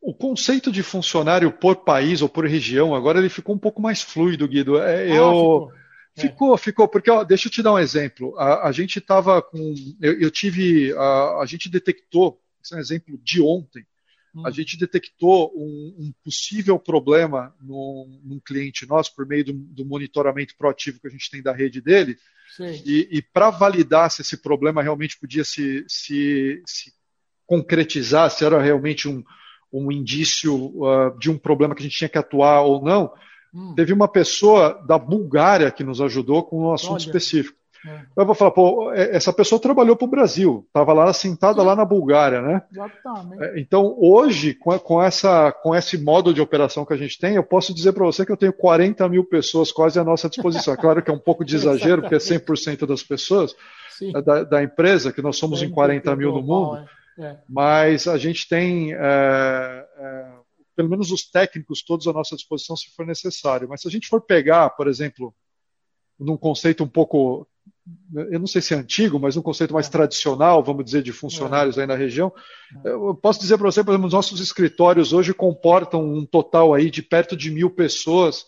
O 0.02 0.14
conceito 0.14 0.72
de 0.72 0.82
funcionário 0.82 1.52
por 1.52 1.78
país 1.78 2.22
ou 2.22 2.30
por 2.30 2.46
região 2.46 2.96
agora 2.96 3.20
ele 3.20 3.30
ficou 3.30 3.54
um 3.54 3.60
pouco 3.60 3.82
mais 3.82 4.02
fluido, 4.02 4.48
Guido. 4.48 4.78
É, 4.80 5.04
ah, 5.04 5.08
eu 5.08 5.32
ficou. 5.32 5.72
É. 6.16 6.22
ficou, 6.22 6.58
ficou, 6.58 6.88
porque 6.88 7.12
ó, 7.12 7.24
deixa 7.24 7.48
eu 7.48 7.52
te 7.52 7.62
dar 7.62 7.74
um 7.74 7.80
exemplo. 7.80 8.38
A, 8.38 8.68
a 8.68 8.72
gente 8.72 8.98
estava 8.98 9.42
com, 9.42 9.76
eu, 10.02 10.20
eu 10.20 10.32
tive, 10.32 10.94
a, 10.94 11.42
a, 11.42 11.46
gente 11.46 11.70
detectou, 11.70 12.40
esse 12.64 12.74
é 12.74 12.78
um 12.78 12.80
exemplo 12.80 13.20
de 13.24 13.42
ontem. 13.42 13.86
Hum. 14.36 14.46
A 14.46 14.52
gente 14.52 14.78
detectou 14.78 15.52
um, 15.56 15.96
um 15.98 16.14
possível 16.24 16.78
problema 16.78 17.56
num, 17.62 18.20
num, 18.24 18.40
cliente 18.40 18.86
nosso 18.86 19.16
por 19.16 19.26
meio 19.26 19.46
do, 19.46 19.54
do 19.54 19.86
monitoramento 19.86 20.56
proativo 20.58 21.00
que 21.00 21.08
a 21.08 21.12
gente 21.12 21.32
tem 21.32 21.42
da 21.42 21.54
rede 21.54 21.80
dele 21.80 22.18
Sim. 22.56 22.82
E, 22.86 23.08
e 23.12 23.22
para 23.22 23.50
validar 23.50 24.10
se 24.10 24.22
esse 24.22 24.38
problema 24.38 24.82
realmente 24.82 25.20
podia 25.20 25.44
se, 25.44 25.84
se, 25.88 26.62
se 26.66 26.94
concretizar, 27.46 28.30
se 28.30 28.46
era 28.46 28.62
realmente 28.62 29.10
um, 29.10 29.24
um 29.72 29.92
indício 29.92 30.56
uh, 30.56 31.18
de 31.20 31.30
um 31.30 31.38
problema 31.38 31.76
que 31.76 31.82
a 31.82 31.84
gente 31.84 31.98
tinha 31.98 32.10
que 32.10 32.18
atuar 32.18 32.62
ou 32.62 32.82
não, 32.82 33.12
hum. 33.54 33.74
teve 33.76 33.92
uma 33.92 34.08
pessoa 34.08 34.82
da 34.88 34.98
Bulgária 34.98 35.72
que 35.72 35.84
nos 35.84 36.00
ajudou 36.00 36.44
com 36.44 36.68
um 36.68 36.74
assunto 36.74 36.94
Olha. 36.94 37.06
específico. 37.06 37.58
É. 37.88 38.06
Eu 38.18 38.26
vou 38.26 38.34
falar, 38.34 38.52
pô, 38.52 38.92
é, 38.94 39.16
essa 39.16 39.32
pessoa 39.32 39.62
trabalhou 39.62 39.96
para 39.96 40.06
o 40.06 40.10
Brasil, 40.10 40.66
estava 40.68 40.92
lá 40.92 41.14
sentada 41.14 41.62
lá 41.62 41.76
na 41.76 41.86
Bulgária, 41.86 42.42
né? 42.42 42.64
Exatamente. 42.72 43.44
É, 43.44 43.60
então, 43.60 43.96
hoje, 44.00 44.56
com, 44.56 44.78
com, 44.80 45.02
essa, 45.02 45.52
com 45.52 45.76
esse 45.76 45.98
modo 45.98 46.34
de 46.34 46.42
operação 46.42 46.84
que 46.84 46.94
a 46.94 46.98
gente 46.98 47.20
tem, 47.20 47.36
eu 47.36 47.44
posso 47.44 47.74
dizer 47.74 47.94
para 47.94 48.06
você 48.06 48.26
que 48.26 48.32
eu 48.32 48.38
tenho 48.38 48.54
40 48.54 49.08
mil 49.08 49.24
pessoas 49.24 49.72
quase 49.72 50.00
à 50.00 50.04
nossa 50.04 50.28
disposição. 50.28 50.74
É 50.74 50.78
claro 50.78 51.04
que 51.04 51.12
é 51.12 51.14
um 51.14 51.20
pouco 51.20 51.46
de 51.46 51.56
exagero, 51.56 52.02
porque 52.02 52.16
é 52.16 52.18
100% 52.18 52.88
das 52.88 53.04
pessoas 53.04 53.56
é, 54.02 54.22
da, 54.22 54.44
da, 54.44 54.64
empresa, 54.64 55.14
que 55.14 55.22
nós 55.22 55.38
somos 55.38 55.62
em 55.62 55.70
40 55.70 56.16
mil 56.16 56.32
no 56.32 56.42
mundo, 56.42 56.88
é. 57.20 57.38
mas 57.48 58.08
a 58.08 58.18
gente 58.18 58.50
tem. 58.50 58.94
pelo 60.76 60.90
menos 60.90 61.12
os 61.12 61.30
técnicos 61.30 61.84
todos 61.84 62.08
à 62.08 62.14
nossa 62.14 62.36
disposição 62.36 62.76
se 62.76 62.90
for 62.96 63.06
necessário. 63.06 63.70
Mas 63.70 63.82
se 63.82 63.88
a 63.88 63.92
gente 63.92 64.08
for 64.08 64.22
pegar, 64.22 64.72
por 64.72 64.88
exemplo, 64.88 65.34
num 66.20 66.36
conceito 66.36 66.84
um 66.84 66.88
pouco 66.88 67.48
eu 68.16 68.40
não 68.40 68.48
sei 68.48 68.62
se 68.62 68.74
é 68.74 68.78
antigo, 68.78 69.20
mas 69.20 69.38
um 69.38 69.42
conceito 69.42 69.74
mais 69.74 69.88
tradicional, 69.88 70.64
vamos 70.64 70.86
dizer, 70.86 71.04
de 71.04 71.12
funcionários 71.12 71.78
aí 71.78 71.86
na 71.86 71.96
região. 71.96 72.34
Eu 72.84 73.14
posso 73.14 73.40
dizer 73.40 73.58
para 73.58 73.70
você, 73.72 73.84
por 73.84 73.92
exemplo, 73.92 74.08
os 74.08 74.14
nossos 74.14 74.40
escritórios 74.40 75.14
hoje 75.14 75.34
comportam 75.34 76.04
um 76.04 76.26
total 76.26 76.74
aí 76.74 76.90
de 76.90 77.04
perto 77.04 77.38
de 77.38 77.52
mil 77.52 77.70
pessoas 77.70 78.42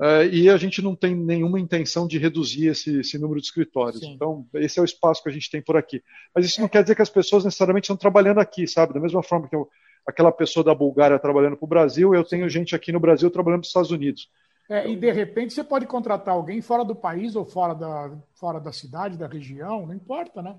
uh, 0.00 0.24
e 0.30 0.48
a 0.48 0.56
gente 0.56 0.80
não 0.80 0.94
tem 0.94 1.16
nenhuma 1.16 1.58
intenção 1.58 2.06
de 2.06 2.16
reduzir 2.16 2.68
esse, 2.68 3.00
esse 3.00 3.18
número 3.18 3.40
de 3.40 3.46
escritórios. 3.46 4.00
Sim. 4.00 4.12
Então, 4.12 4.46
esse 4.54 4.78
é 4.78 4.82
o 4.82 4.84
espaço 4.84 5.22
que 5.22 5.28
a 5.28 5.32
gente 5.32 5.50
tem 5.50 5.60
por 5.60 5.76
aqui. 5.76 6.00
Mas 6.32 6.46
isso 6.46 6.60
não 6.60 6.68
quer 6.68 6.82
dizer 6.82 6.94
que 6.94 7.02
as 7.02 7.10
pessoas 7.10 7.44
necessariamente 7.44 7.86
estão 7.86 7.96
trabalhando 7.96 8.38
aqui, 8.38 8.68
sabe? 8.68 8.94
Da 8.94 9.00
mesma 9.00 9.22
forma 9.22 9.48
que 9.48 9.56
eu, 9.56 9.68
aquela 10.06 10.30
pessoa 10.30 10.62
da 10.62 10.74
Bulgária 10.74 11.18
trabalhando 11.18 11.56
para 11.56 11.66
o 11.66 11.68
Brasil, 11.68 12.14
eu 12.14 12.22
tenho 12.22 12.48
gente 12.48 12.76
aqui 12.76 12.92
no 12.92 13.00
Brasil 13.00 13.30
trabalhando 13.30 13.62
para 13.62 13.66
os 13.66 13.70
Estados 13.70 13.90
Unidos. 13.90 14.28
É, 14.68 14.88
e 14.90 14.96
de 14.96 15.12
repente 15.12 15.54
você 15.54 15.62
pode 15.62 15.86
contratar 15.86 16.34
alguém 16.34 16.60
fora 16.60 16.84
do 16.84 16.94
país 16.94 17.36
ou 17.36 17.44
fora 17.44 17.74
da, 17.74 18.10
fora 18.34 18.60
da 18.60 18.72
cidade, 18.72 19.16
da 19.16 19.28
região, 19.28 19.86
não 19.86 19.94
importa, 19.94 20.42
né? 20.42 20.56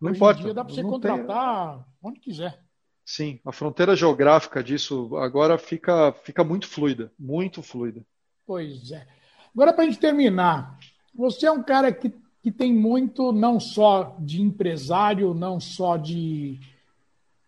Não 0.00 0.10
Hoje 0.10 0.16
importa. 0.16 0.40
Em 0.40 0.44
dia 0.44 0.54
dá 0.54 0.64
para 0.64 0.74
você 0.74 0.82
não 0.82 0.90
contratar 0.90 1.74
tem... 1.76 1.84
onde 2.02 2.20
quiser. 2.20 2.58
Sim, 3.04 3.38
a 3.44 3.52
fronteira 3.52 3.94
geográfica 3.94 4.62
disso 4.62 5.14
agora 5.16 5.58
fica, 5.58 6.12
fica 6.12 6.42
muito 6.42 6.66
fluida, 6.68 7.12
muito 7.18 7.62
fluida. 7.62 8.02
Pois 8.46 8.90
é. 8.92 9.06
Agora, 9.54 9.72
para 9.72 9.84
a 9.84 9.86
gente 9.86 9.98
terminar, 9.98 10.78
você 11.14 11.46
é 11.46 11.50
um 11.50 11.62
cara 11.62 11.92
que, 11.92 12.14
que 12.42 12.50
tem 12.50 12.72
muito, 12.72 13.32
não 13.32 13.60
só 13.60 14.16
de 14.18 14.40
empresário, 14.40 15.34
não 15.34 15.60
só 15.60 15.96
de, 15.96 16.60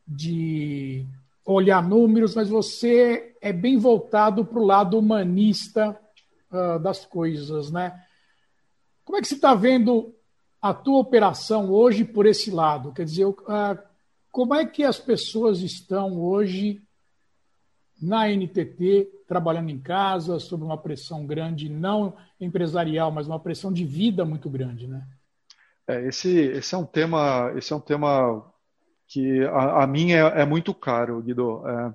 de 0.07 1.07
olhar 1.47 1.83
números, 1.83 2.35
mas 2.35 2.49
você 2.49 3.35
é 3.41 3.53
bem 3.53 3.79
voltado 3.79 4.45
para 4.45 4.59
o 4.59 4.67
lado 4.67 4.99
humanista 4.99 5.99
uh, 6.53 6.79
das 6.79 7.05
coisas, 7.05 7.71
né? 7.71 8.01
Como 9.05 9.19
é 9.19 9.21
que 9.21 9.29
você 9.29 9.35
está 9.35 9.55
vendo 9.55 10.15
a 10.61 10.73
tua 10.73 10.99
operação 10.99 11.71
hoje 11.71 12.05
por 12.05 12.27
esse 12.27 12.51
lado? 12.51 12.93
Quer 12.93 13.05
dizer, 13.05 13.27
uh, 13.27 13.37
como 14.31 14.55
é 14.55 14.65
que 14.65 14.85
as 14.85 14.99
pessoas 14.99 15.61
estão 15.61 16.21
hoje 16.21 16.81
na 18.01 18.29
NTT, 18.29 19.09
trabalhando 19.29 19.71
em 19.71 19.79
casa, 19.79 20.39
sob 20.41 20.65
uma 20.65 20.77
pressão 20.77 21.25
grande, 21.25 21.69
não 21.69 22.17
empresarial, 22.41 23.13
mas 23.13 23.29
uma 23.29 23.39
pressão 23.39 23.73
de 23.73 23.85
vida 23.85 24.25
muito 24.25 24.51
grande, 24.51 24.89
né? 24.89 25.07
É, 25.87 26.07
esse, 26.07 26.31
esse 26.31 26.75
é 26.75 26.79
um 26.79 26.85
tema, 26.85 27.53
esse 27.57 27.73
é 27.73 27.77
um 27.77 27.81
tema 27.81 28.45
que 29.07 29.45
a, 29.45 29.85
a 29.85 29.87
mim 29.87 30.13
é, 30.13 30.21
é, 30.41 30.45
muito 30.45 30.73
caro, 30.75 31.21
Guido. 31.23 31.63
É, 31.69 31.95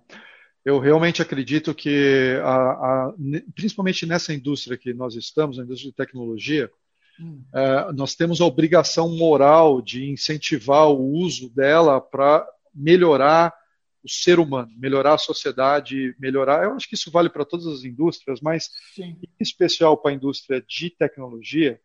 eu 0.67 0.79
realmente 0.79 1.21
acredito 1.21 1.73
que, 1.73 2.37
a, 2.43 2.53
a, 2.53 3.13
principalmente 3.55 4.05
nessa 4.05 4.33
indústria 4.33 4.77
que 4.77 4.93
nós 4.93 5.15
estamos, 5.15 5.55
na 5.55 5.63
indústria 5.63 5.91
de 5.91 5.95
tecnologia, 5.95 6.69
hum. 7.17 7.41
é, 7.55 7.93
nós 7.93 8.15
temos 8.15 8.41
a 8.41 8.45
obrigação 8.45 9.15
moral 9.15 9.81
de 9.81 10.09
incentivar 10.11 10.89
o 10.89 11.01
uso 11.01 11.49
dela 11.55 12.01
para 12.01 12.45
melhorar 12.75 13.53
o 14.03 14.09
ser 14.09 14.39
humano, 14.39 14.69
melhorar 14.75 15.13
a 15.13 15.17
sociedade, 15.17 16.13
melhorar. 16.19 16.65
Eu 16.65 16.73
acho 16.73 16.89
que 16.89 16.95
isso 16.95 17.09
vale 17.09 17.29
para 17.29 17.45
todas 17.45 17.65
as 17.65 17.85
indústrias, 17.85 18.41
mas 18.41 18.69
Sim. 18.93 19.17
em 19.21 19.29
especial 19.39 19.95
para 19.95 20.11
a 20.11 20.15
indústria 20.15 20.61
de 20.67 20.89
tecnologia, 20.89 21.79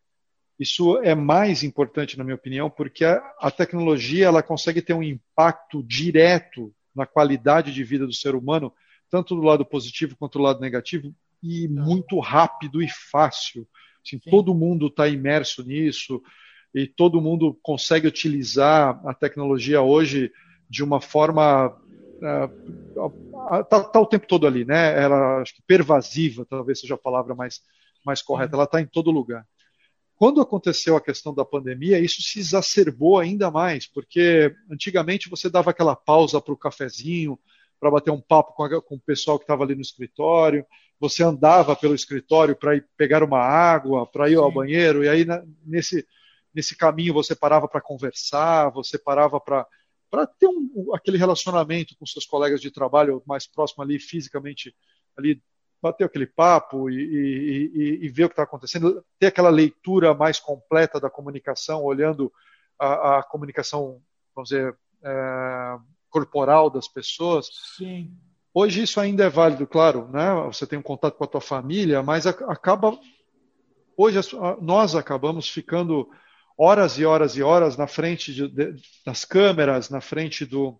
isso 0.59 0.97
é 0.97 1.15
mais 1.15 1.63
importante, 1.63 2.17
na 2.17 2.23
minha 2.25 2.35
opinião, 2.35 2.69
porque 2.69 3.05
a, 3.05 3.23
a 3.39 3.49
tecnologia 3.49 4.25
ela 4.25 4.43
consegue 4.43 4.81
ter 4.81 4.93
um 4.93 5.01
impacto 5.01 5.81
direto 5.81 6.75
na 6.95 7.05
qualidade 7.05 7.73
de 7.73 7.83
vida 7.83 8.05
do 8.05 8.13
ser 8.13 8.35
humano, 8.35 8.73
tanto 9.09 9.35
do 9.35 9.41
lado 9.41 9.65
positivo 9.65 10.15
quanto 10.17 10.37
do 10.37 10.43
lado 10.43 10.59
negativo, 10.59 11.13
e 11.41 11.67
muito 11.67 12.19
rápido 12.19 12.81
e 12.81 12.87
fácil. 12.87 13.67
Assim, 14.05 14.17
todo 14.17 14.55
mundo 14.55 14.87
está 14.87 15.07
imerso 15.07 15.63
nisso 15.63 16.21
e 16.73 16.87
todo 16.87 17.21
mundo 17.21 17.57
consegue 17.61 18.07
utilizar 18.07 18.99
a 19.05 19.13
tecnologia 19.13 19.81
hoje 19.81 20.31
de 20.69 20.83
uma 20.83 20.99
forma 20.99 21.77
está 23.59 23.77
uh, 23.79 23.91
tá, 23.91 23.99
o 23.99 24.05
tempo 24.05 24.25
todo 24.25 24.47
ali, 24.47 24.63
né? 24.63 25.01
Ela 25.01 25.41
acho 25.41 25.53
que 25.55 25.61
pervasiva, 25.67 26.45
talvez 26.45 26.79
seja 26.79 26.95
a 26.95 26.97
palavra 26.97 27.35
mais 27.35 27.61
mais 28.05 28.21
correta. 28.21 28.55
Ela 28.55 28.65
está 28.65 28.81
em 28.81 28.85
todo 28.85 29.11
lugar. 29.11 29.45
Quando 30.15 30.41
aconteceu 30.41 30.95
a 30.95 31.01
questão 31.01 31.33
da 31.33 31.43
pandemia, 31.43 31.99
isso 31.99 32.21
se 32.21 32.39
exacerbou 32.39 33.19
ainda 33.19 33.49
mais, 33.49 33.87
porque 33.87 34.55
antigamente 34.69 35.29
você 35.29 35.49
dava 35.49 35.71
aquela 35.71 35.95
pausa 35.95 36.39
para 36.39 36.53
o 36.53 36.57
cafezinho, 36.57 37.37
para 37.79 37.91
bater 37.91 38.11
um 38.11 38.21
papo 38.21 38.53
com, 38.53 38.63
a, 38.63 38.81
com 38.81 38.95
o 38.95 38.99
pessoal 38.99 39.37
que 39.37 39.43
estava 39.43 39.63
ali 39.63 39.75
no 39.75 39.81
escritório, 39.81 40.65
você 40.99 41.23
andava 41.23 41.75
pelo 41.75 41.95
escritório 41.95 42.55
para 42.55 42.75
ir 42.75 42.87
pegar 42.95 43.23
uma 43.23 43.39
água, 43.39 44.05
para 44.07 44.29
ir 44.29 44.35
Sim. 44.35 44.41
ao 44.41 44.51
banheiro, 44.51 45.03
e 45.03 45.09
aí 45.09 45.25
na, 45.25 45.43
nesse, 45.65 46.07
nesse 46.53 46.77
caminho 46.77 47.13
você 47.13 47.35
parava 47.35 47.67
para 47.67 47.81
conversar, 47.81 48.69
você 48.69 48.97
parava 48.97 49.39
para 49.39 49.67
para 50.09 50.27
ter 50.27 50.45
um, 50.45 50.93
aquele 50.93 51.17
relacionamento 51.17 51.95
com 51.97 52.05
seus 52.05 52.23
colegas 52.23 52.61
de 52.61 52.69
trabalho 52.69 53.23
mais 53.25 53.47
próximo 53.47 53.81
ali, 53.81 53.97
fisicamente, 53.97 54.71
ali, 55.17 55.41
bater 55.83 56.05
aquele 56.05 56.25
papo 56.25 56.89
e, 56.89 56.95
e, 56.95 57.71
e, 57.73 58.05
e 58.05 58.09
ver 58.09 58.23
o 58.23 58.29
que 58.29 58.33
está 58.33 58.43
acontecendo, 58.43 59.03
ter 59.19 59.27
aquela 59.27 59.49
leitura 59.49 60.13
mais 60.13 60.39
completa 60.39 60.97
da 60.97 61.09
comunicação, 61.09 61.83
olhando 61.83 62.31
a, 62.79 63.19
a 63.19 63.23
comunicação, 63.23 64.01
vamos 64.33 64.49
dizer, 64.49 64.73
é, 65.03 65.77
corporal 66.09 66.69
das 66.69 66.87
pessoas. 66.87 67.49
Sim. 67.77 68.15
Hoje 68.53 68.83
isso 68.83 68.97
ainda 69.01 69.25
é 69.25 69.29
válido, 69.29 69.67
claro, 69.67 70.07
né? 70.07 70.33
Você 70.45 70.65
tem 70.65 70.79
um 70.79 70.83
contato 70.83 71.17
com 71.17 71.23
a 71.25 71.27
tua 71.27 71.41
família, 71.41 72.01
mas 72.01 72.25
acaba 72.25 72.97
hoje 73.97 74.19
nós 74.61 74.95
acabamos 74.95 75.49
ficando 75.49 76.09
horas 76.57 76.97
e 76.97 77.05
horas 77.05 77.35
e 77.35 77.43
horas 77.43 77.75
na 77.75 77.87
frente 77.87 78.33
de, 78.33 78.47
de, 78.47 78.81
das 79.05 79.25
câmeras, 79.25 79.89
na 79.89 79.99
frente 79.99 80.45
do, 80.45 80.79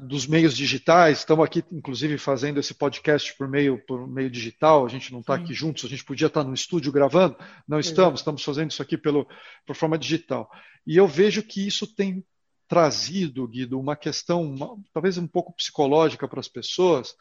dos 0.00 0.26
meios 0.26 0.56
digitais. 0.56 1.18
Estamos 1.18 1.44
aqui, 1.44 1.64
inclusive, 1.70 2.18
fazendo 2.18 2.58
esse 2.58 2.74
podcast 2.74 3.36
por 3.36 3.48
meio, 3.48 3.78
por 3.86 4.06
meio 4.08 4.30
digital. 4.30 4.84
A 4.84 4.88
gente 4.88 5.12
não 5.12 5.20
está 5.20 5.34
aqui 5.34 5.52
juntos, 5.52 5.84
a 5.84 5.88
gente 5.88 6.04
podia 6.04 6.26
estar 6.26 6.42
tá 6.42 6.48
no 6.48 6.54
estúdio 6.54 6.92
gravando. 6.92 7.36
Não 7.66 7.78
estamos, 7.78 8.20
estamos 8.20 8.42
fazendo 8.42 8.70
isso 8.70 8.82
aqui 8.82 8.96
pelo, 8.96 9.26
por 9.66 9.76
forma 9.76 9.98
digital. 9.98 10.50
E 10.86 10.96
eu 10.96 11.06
vejo 11.06 11.42
que 11.42 11.66
isso 11.66 11.86
tem 11.86 12.24
trazido, 12.66 13.46
Guido, 13.46 13.78
uma 13.78 13.94
questão 13.94 14.42
uma, 14.42 14.76
talvez 14.94 15.18
um 15.18 15.26
pouco 15.26 15.52
psicológica 15.52 16.26
para 16.26 16.40
as 16.40 16.48
pessoas, 16.48 17.14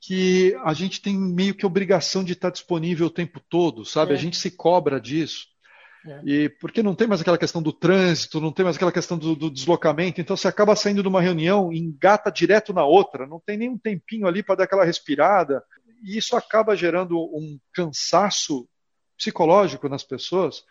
que 0.00 0.54
a 0.64 0.72
gente 0.72 1.00
tem 1.00 1.16
meio 1.18 1.54
que 1.54 1.66
obrigação 1.66 2.24
de 2.24 2.32
estar 2.32 2.50
disponível 2.50 3.06
o 3.06 3.10
tempo 3.10 3.40
todo, 3.48 3.84
sabe? 3.84 4.12
É. 4.12 4.14
A 4.14 4.18
gente 4.18 4.36
se 4.36 4.50
cobra 4.50 5.00
disso. 5.00 5.53
É. 6.06 6.20
E 6.24 6.48
porque 6.48 6.82
não 6.82 6.94
tem 6.94 7.06
mais 7.08 7.20
aquela 7.20 7.38
questão 7.38 7.62
do 7.62 7.72
trânsito, 7.72 8.40
não 8.40 8.52
tem 8.52 8.64
mais 8.64 8.76
aquela 8.76 8.92
questão 8.92 9.16
do, 9.16 9.34
do, 9.34 9.50
deslocamento, 9.50 10.20
então 10.20 10.36
você 10.36 10.46
acaba 10.46 10.76
saindo 10.76 11.02
de 11.02 11.08
uma 11.08 11.20
reunião 11.20 11.72
e 11.72 11.78
engata 11.78 12.30
direto 12.30 12.74
na 12.74 12.84
outra, 12.84 13.26
não 13.26 13.40
tem 13.40 13.56
nenhum 13.56 13.78
tempinho 13.78 14.26
ali 14.26 14.42
para 14.42 14.56
dar 14.56 14.64
aquela 14.64 14.84
respirada, 14.84 15.64
e 16.02 16.18
isso 16.18 16.36
acaba 16.36 16.76
gerando 16.76 17.18
um 17.18 17.58
cansaço 17.72 18.68
psicológico 19.16 19.88
nas 19.88 20.04
pessoas 20.04 20.62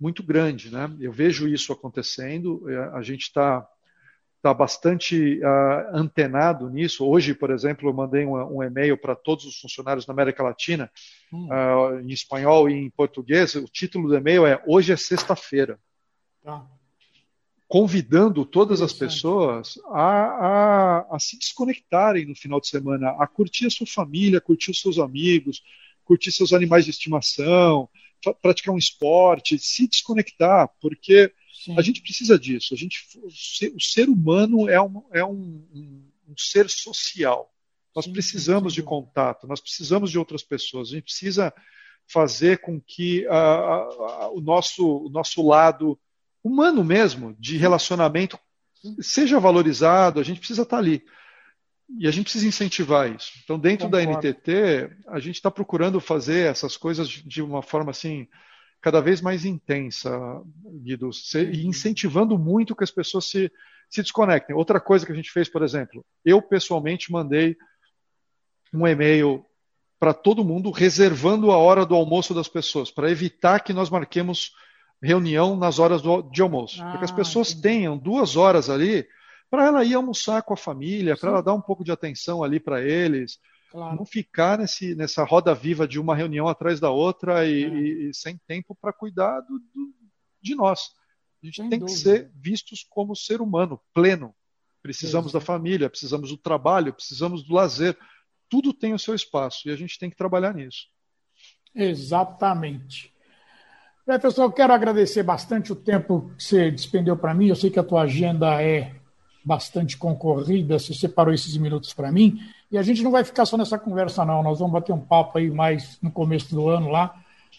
muito 0.00 0.22
grande, 0.22 0.72
né? 0.72 0.90
Eu 0.98 1.12
vejo 1.12 1.46
isso 1.46 1.72
acontecendo, 1.72 2.68
é, 2.68 2.76
a 2.96 3.02
gente 3.02 3.22
está 3.22 3.66
está 4.42 4.52
bastante 4.52 5.38
uh, 5.38 5.96
antenado 5.96 6.68
nisso. 6.68 7.06
Hoje, 7.06 7.32
por 7.32 7.52
exemplo, 7.52 7.88
eu 7.88 7.94
mandei 7.94 8.26
um, 8.26 8.56
um 8.56 8.60
e-mail 8.60 8.98
para 8.98 9.14
todos 9.14 9.44
os 9.44 9.60
funcionários 9.60 10.04
da 10.04 10.12
América 10.12 10.42
Latina, 10.42 10.90
hum. 11.32 11.46
uh, 11.46 12.00
em 12.00 12.10
espanhol 12.10 12.68
e 12.68 12.74
em 12.74 12.90
português. 12.90 13.54
O 13.54 13.66
título 13.66 14.08
do 14.08 14.16
e-mail 14.16 14.44
é 14.44 14.60
Hoje 14.66 14.92
é 14.92 14.96
Sexta-feira. 14.96 15.78
Tá. 16.42 16.66
Convidando 17.68 18.44
todas 18.44 18.82
as 18.82 18.92
pessoas 18.92 19.78
a, 19.86 20.02
a, 20.02 21.16
a 21.16 21.18
se 21.20 21.38
desconectarem 21.38 22.26
no 22.26 22.34
final 22.34 22.60
de 22.60 22.66
semana, 22.66 23.10
a 23.20 23.26
curtir 23.28 23.66
a 23.66 23.70
sua 23.70 23.86
família, 23.86 24.40
curtir 24.40 24.72
os 24.72 24.80
seus 24.80 24.98
amigos, 24.98 25.62
curtir 26.04 26.32
seus 26.32 26.52
animais 26.52 26.84
de 26.84 26.90
estimação, 26.90 27.88
praticar 28.42 28.74
um 28.74 28.78
esporte, 28.78 29.56
se 29.56 29.86
desconectar, 29.86 30.68
porque 30.80 31.32
Sim. 31.64 31.78
A 31.78 31.82
gente 31.82 32.02
precisa 32.02 32.38
disso. 32.38 32.74
A 32.74 32.76
gente, 32.76 33.06
o 33.74 33.80
ser 33.80 34.08
humano 34.08 34.68
é 34.68 34.80
um, 34.80 35.02
é 35.12 35.24
um, 35.24 35.64
um, 35.72 36.10
um 36.28 36.34
ser 36.36 36.68
social. 36.68 37.52
Nós 37.94 38.06
sim, 38.06 38.12
precisamos 38.12 38.72
sim, 38.72 38.80
de 38.80 38.82
contato, 38.82 39.46
nós 39.46 39.60
precisamos 39.60 40.10
de 40.10 40.18
outras 40.18 40.42
pessoas. 40.42 40.88
A 40.88 40.92
gente 40.92 41.04
precisa 41.04 41.54
fazer 42.08 42.58
com 42.58 42.80
que 42.80 43.26
a, 43.28 43.36
a, 43.36 44.30
o, 44.32 44.40
nosso, 44.40 45.06
o 45.06 45.08
nosso 45.08 45.46
lado 45.46 45.98
humano 46.42 46.82
mesmo, 46.82 47.36
de 47.38 47.56
relacionamento, 47.56 48.38
seja 49.00 49.38
valorizado. 49.38 50.18
A 50.18 50.24
gente 50.24 50.38
precisa 50.38 50.62
estar 50.62 50.78
ali. 50.78 51.04
E 51.96 52.08
a 52.08 52.10
gente 52.10 52.24
precisa 52.24 52.48
incentivar 52.48 53.14
isso. 53.14 53.32
Então, 53.44 53.56
dentro 53.56 53.86
Concordo. 53.88 54.12
da 54.12 54.18
NTT, 54.18 54.90
a 55.06 55.20
gente 55.20 55.36
está 55.36 55.50
procurando 55.50 56.00
fazer 56.00 56.50
essas 56.50 56.76
coisas 56.76 57.08
de 57.08 57.40
uma 57.40 57.62
forma 57.62 57.92
assim 57.92 58.26
cada 58.82 59.00
vez 59.00 59.20
mais 59.20 59.44
intensa, 59.44 60.10
Guido, 60.82 61.08
e 61.52 61.66
incentivando 61.66 62.36
muito 62.36 62.74
que 62.74 62.82
as 62.82 62.90
pessoas 62.90 63.26
se, 63.26 63.50
se 63.88 64.02
desconectem. 64.02 64.56
Outra 64.56 64.80
coisa 64.80 65.06
que 65.06 65.12
a 65.12 65.14
gente 65.14 65.30
fez, 65.30 65.48
por 65.48 65.62
exemplo, 65.62 66.04
eu 66.24 66.42
pessoalmente 66.42 67.12
mandei 67.12 67.56
um 68.74 68.86
e-mail 68.86 69.46
para 70.00 70.12
todo 70.12 70.44
mundo 70.44 70.72
reservando 70.72 71.52
a 71.52 71.56
hora 71.56 71.86
do 71.86 71.94
almoço 71.94 72.34
das 72.34 72.48
pessoas, 72.48 72.90
para 72.90 73.08
evitar 73.08 73.60
que 73.60 73.72
nós 73.72 73.88
marquemos 73.88 74.52
reunião 75.00 75.56
nas 75.56 75.78
horas 75.78 76.02
do, 76.02 76.22
de 76.22 76.42
almoço. 76.42 76.82
Ah, 76.82 76.90
porque 76.90 77.04
as 77.04 77.12
pessoas 77.12 77.50
entendi. 77.50 77.62
tenham 77.62 77.96
duas 77.96 78.36
horas 78.36 78.68
ali 78.68 79.06
para 79.48 79.66
ela 79.66 79.84
ir 79.84 79.94
almoçar 79.94 80.42
com 80.42 80.54
a 80.54 80.56
família, 80.56 81.16
para 81.16 81.30
ela 81.30 81.42
dar 81.42 81.54
um 81.54 81.60
pouco 81.60 81.84
de 81.84 81.92
atenção 81.92 82.42
ali 82.42 82.58
para 82.58 82.82
eles, 82.82 83.38
Claro. 83.72 83.96
Não 83.96 84.04
ficar 84.04 84.58
nesse, 84.58 84.94
nessa 84.94 85.24
roda 85.24 85.54
viva 85.54 85.88
de 85.88 85.98
uma 85.98 86.14
reunião 86.14 86.46
atrás 86.46 86.78
da 86.78 86.90
outra 86.90 87.46
e, 87.46 87.64
é. 87.64 87.68
e, 87.68 88.10
e 88.10 88.14
sem 88.14 88.36
tempo 88.46 88.76
para 88.78 88.92
cuidar 88.92 89.40
do, 89.40 89.58
do, 89.58 89.94
de 90.42 90.54
nós. 90.54 90.90
A 91.42 91.46
gente 91.46 91.56
sem 91.56 91.70
tem 91.70 91.78
dúvida. 91.78 91.96
que 91.96 92.02
ser 92.02 92.30
vistos 92.36 92.86
como 92.88 93.16
ser 93.16 93.40
humano 93.40 93.80
pleno. 93.94 94.34
Precisamos 94.82 95.32
da 95.32 95.40
família, 95.40 95.88
precisamos 95.88 96.28
do 96.28 96.36
trabalho, 96.36 96.92
precisamos 96.92 97.42
do 97.42 97.54
lazer. 97.54 97.96
Tudo 98.46 98.74
tem 98.74 98.92
o 98.92 98.98
seu 98.98 99.14
espaço 99.14 99.66
e 99.66 99.72
a 99.72 99.76
gente 99.76 99.98
tem 99.98 100.10
que 100.10 100.16
trabalhar 100.16 100.54
nisso. 100.54 100.88
Exatamente. 101.74 103.10
Bem, 104.06 104.20
pessoal, 104.20 104.48
eu 104.48 104.52
quero 104.52 104.74
agradecer 104.74 105.22
bastante 105.22 105.72
o 105.72 105.76
tempo 105.76 106.30
que 106.36 106.44
você 106.44 106.70
despendeu 106.70 107.16
para 107.16 107.32
mim. 107.32 107.46
Eu 107.46 107.56
sei 107.56 107.70
que 107.70 107.78
a 107.78 107.84
tua 107.84 108.02
agenda 108.02 108.62
é 108.62 108.94
bastante 109.42 109.96
concorrida, 109.96 110.78
você 110.78 110.92
separou 110.92 111.32
esses 111.32 111.56
minutos 111.56 111.94
para 111.94 112.12
mim. 112.12 112.38
E 112.72 112.78
a 112.78 112.82
gente 112.82 113.02
não 113.02 113.10
vai 113.10 113.22
ficar 113.22 113.44
só 113.44 113.58
nessa 113.58 113.78
conversa, 113.78 114.24
não. 114.24 114.42
Nós 114.42 114.58
vamos 114.58 114.72
bater 114.72 114.92
um 114.92 115.00
papo 115.00 115.36
aí 115.36 115.50
mais 115.50 115.98
no 116.00 116.10
começo 116.10 116.54
do 116.54 116.70
ano 116.70 116.90
lá, 116.90 117.14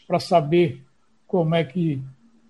para 0.07 0.19
saber 0.19 0.83
como 1.27 1.53
é 1.53 1.63
que 1.63 2.01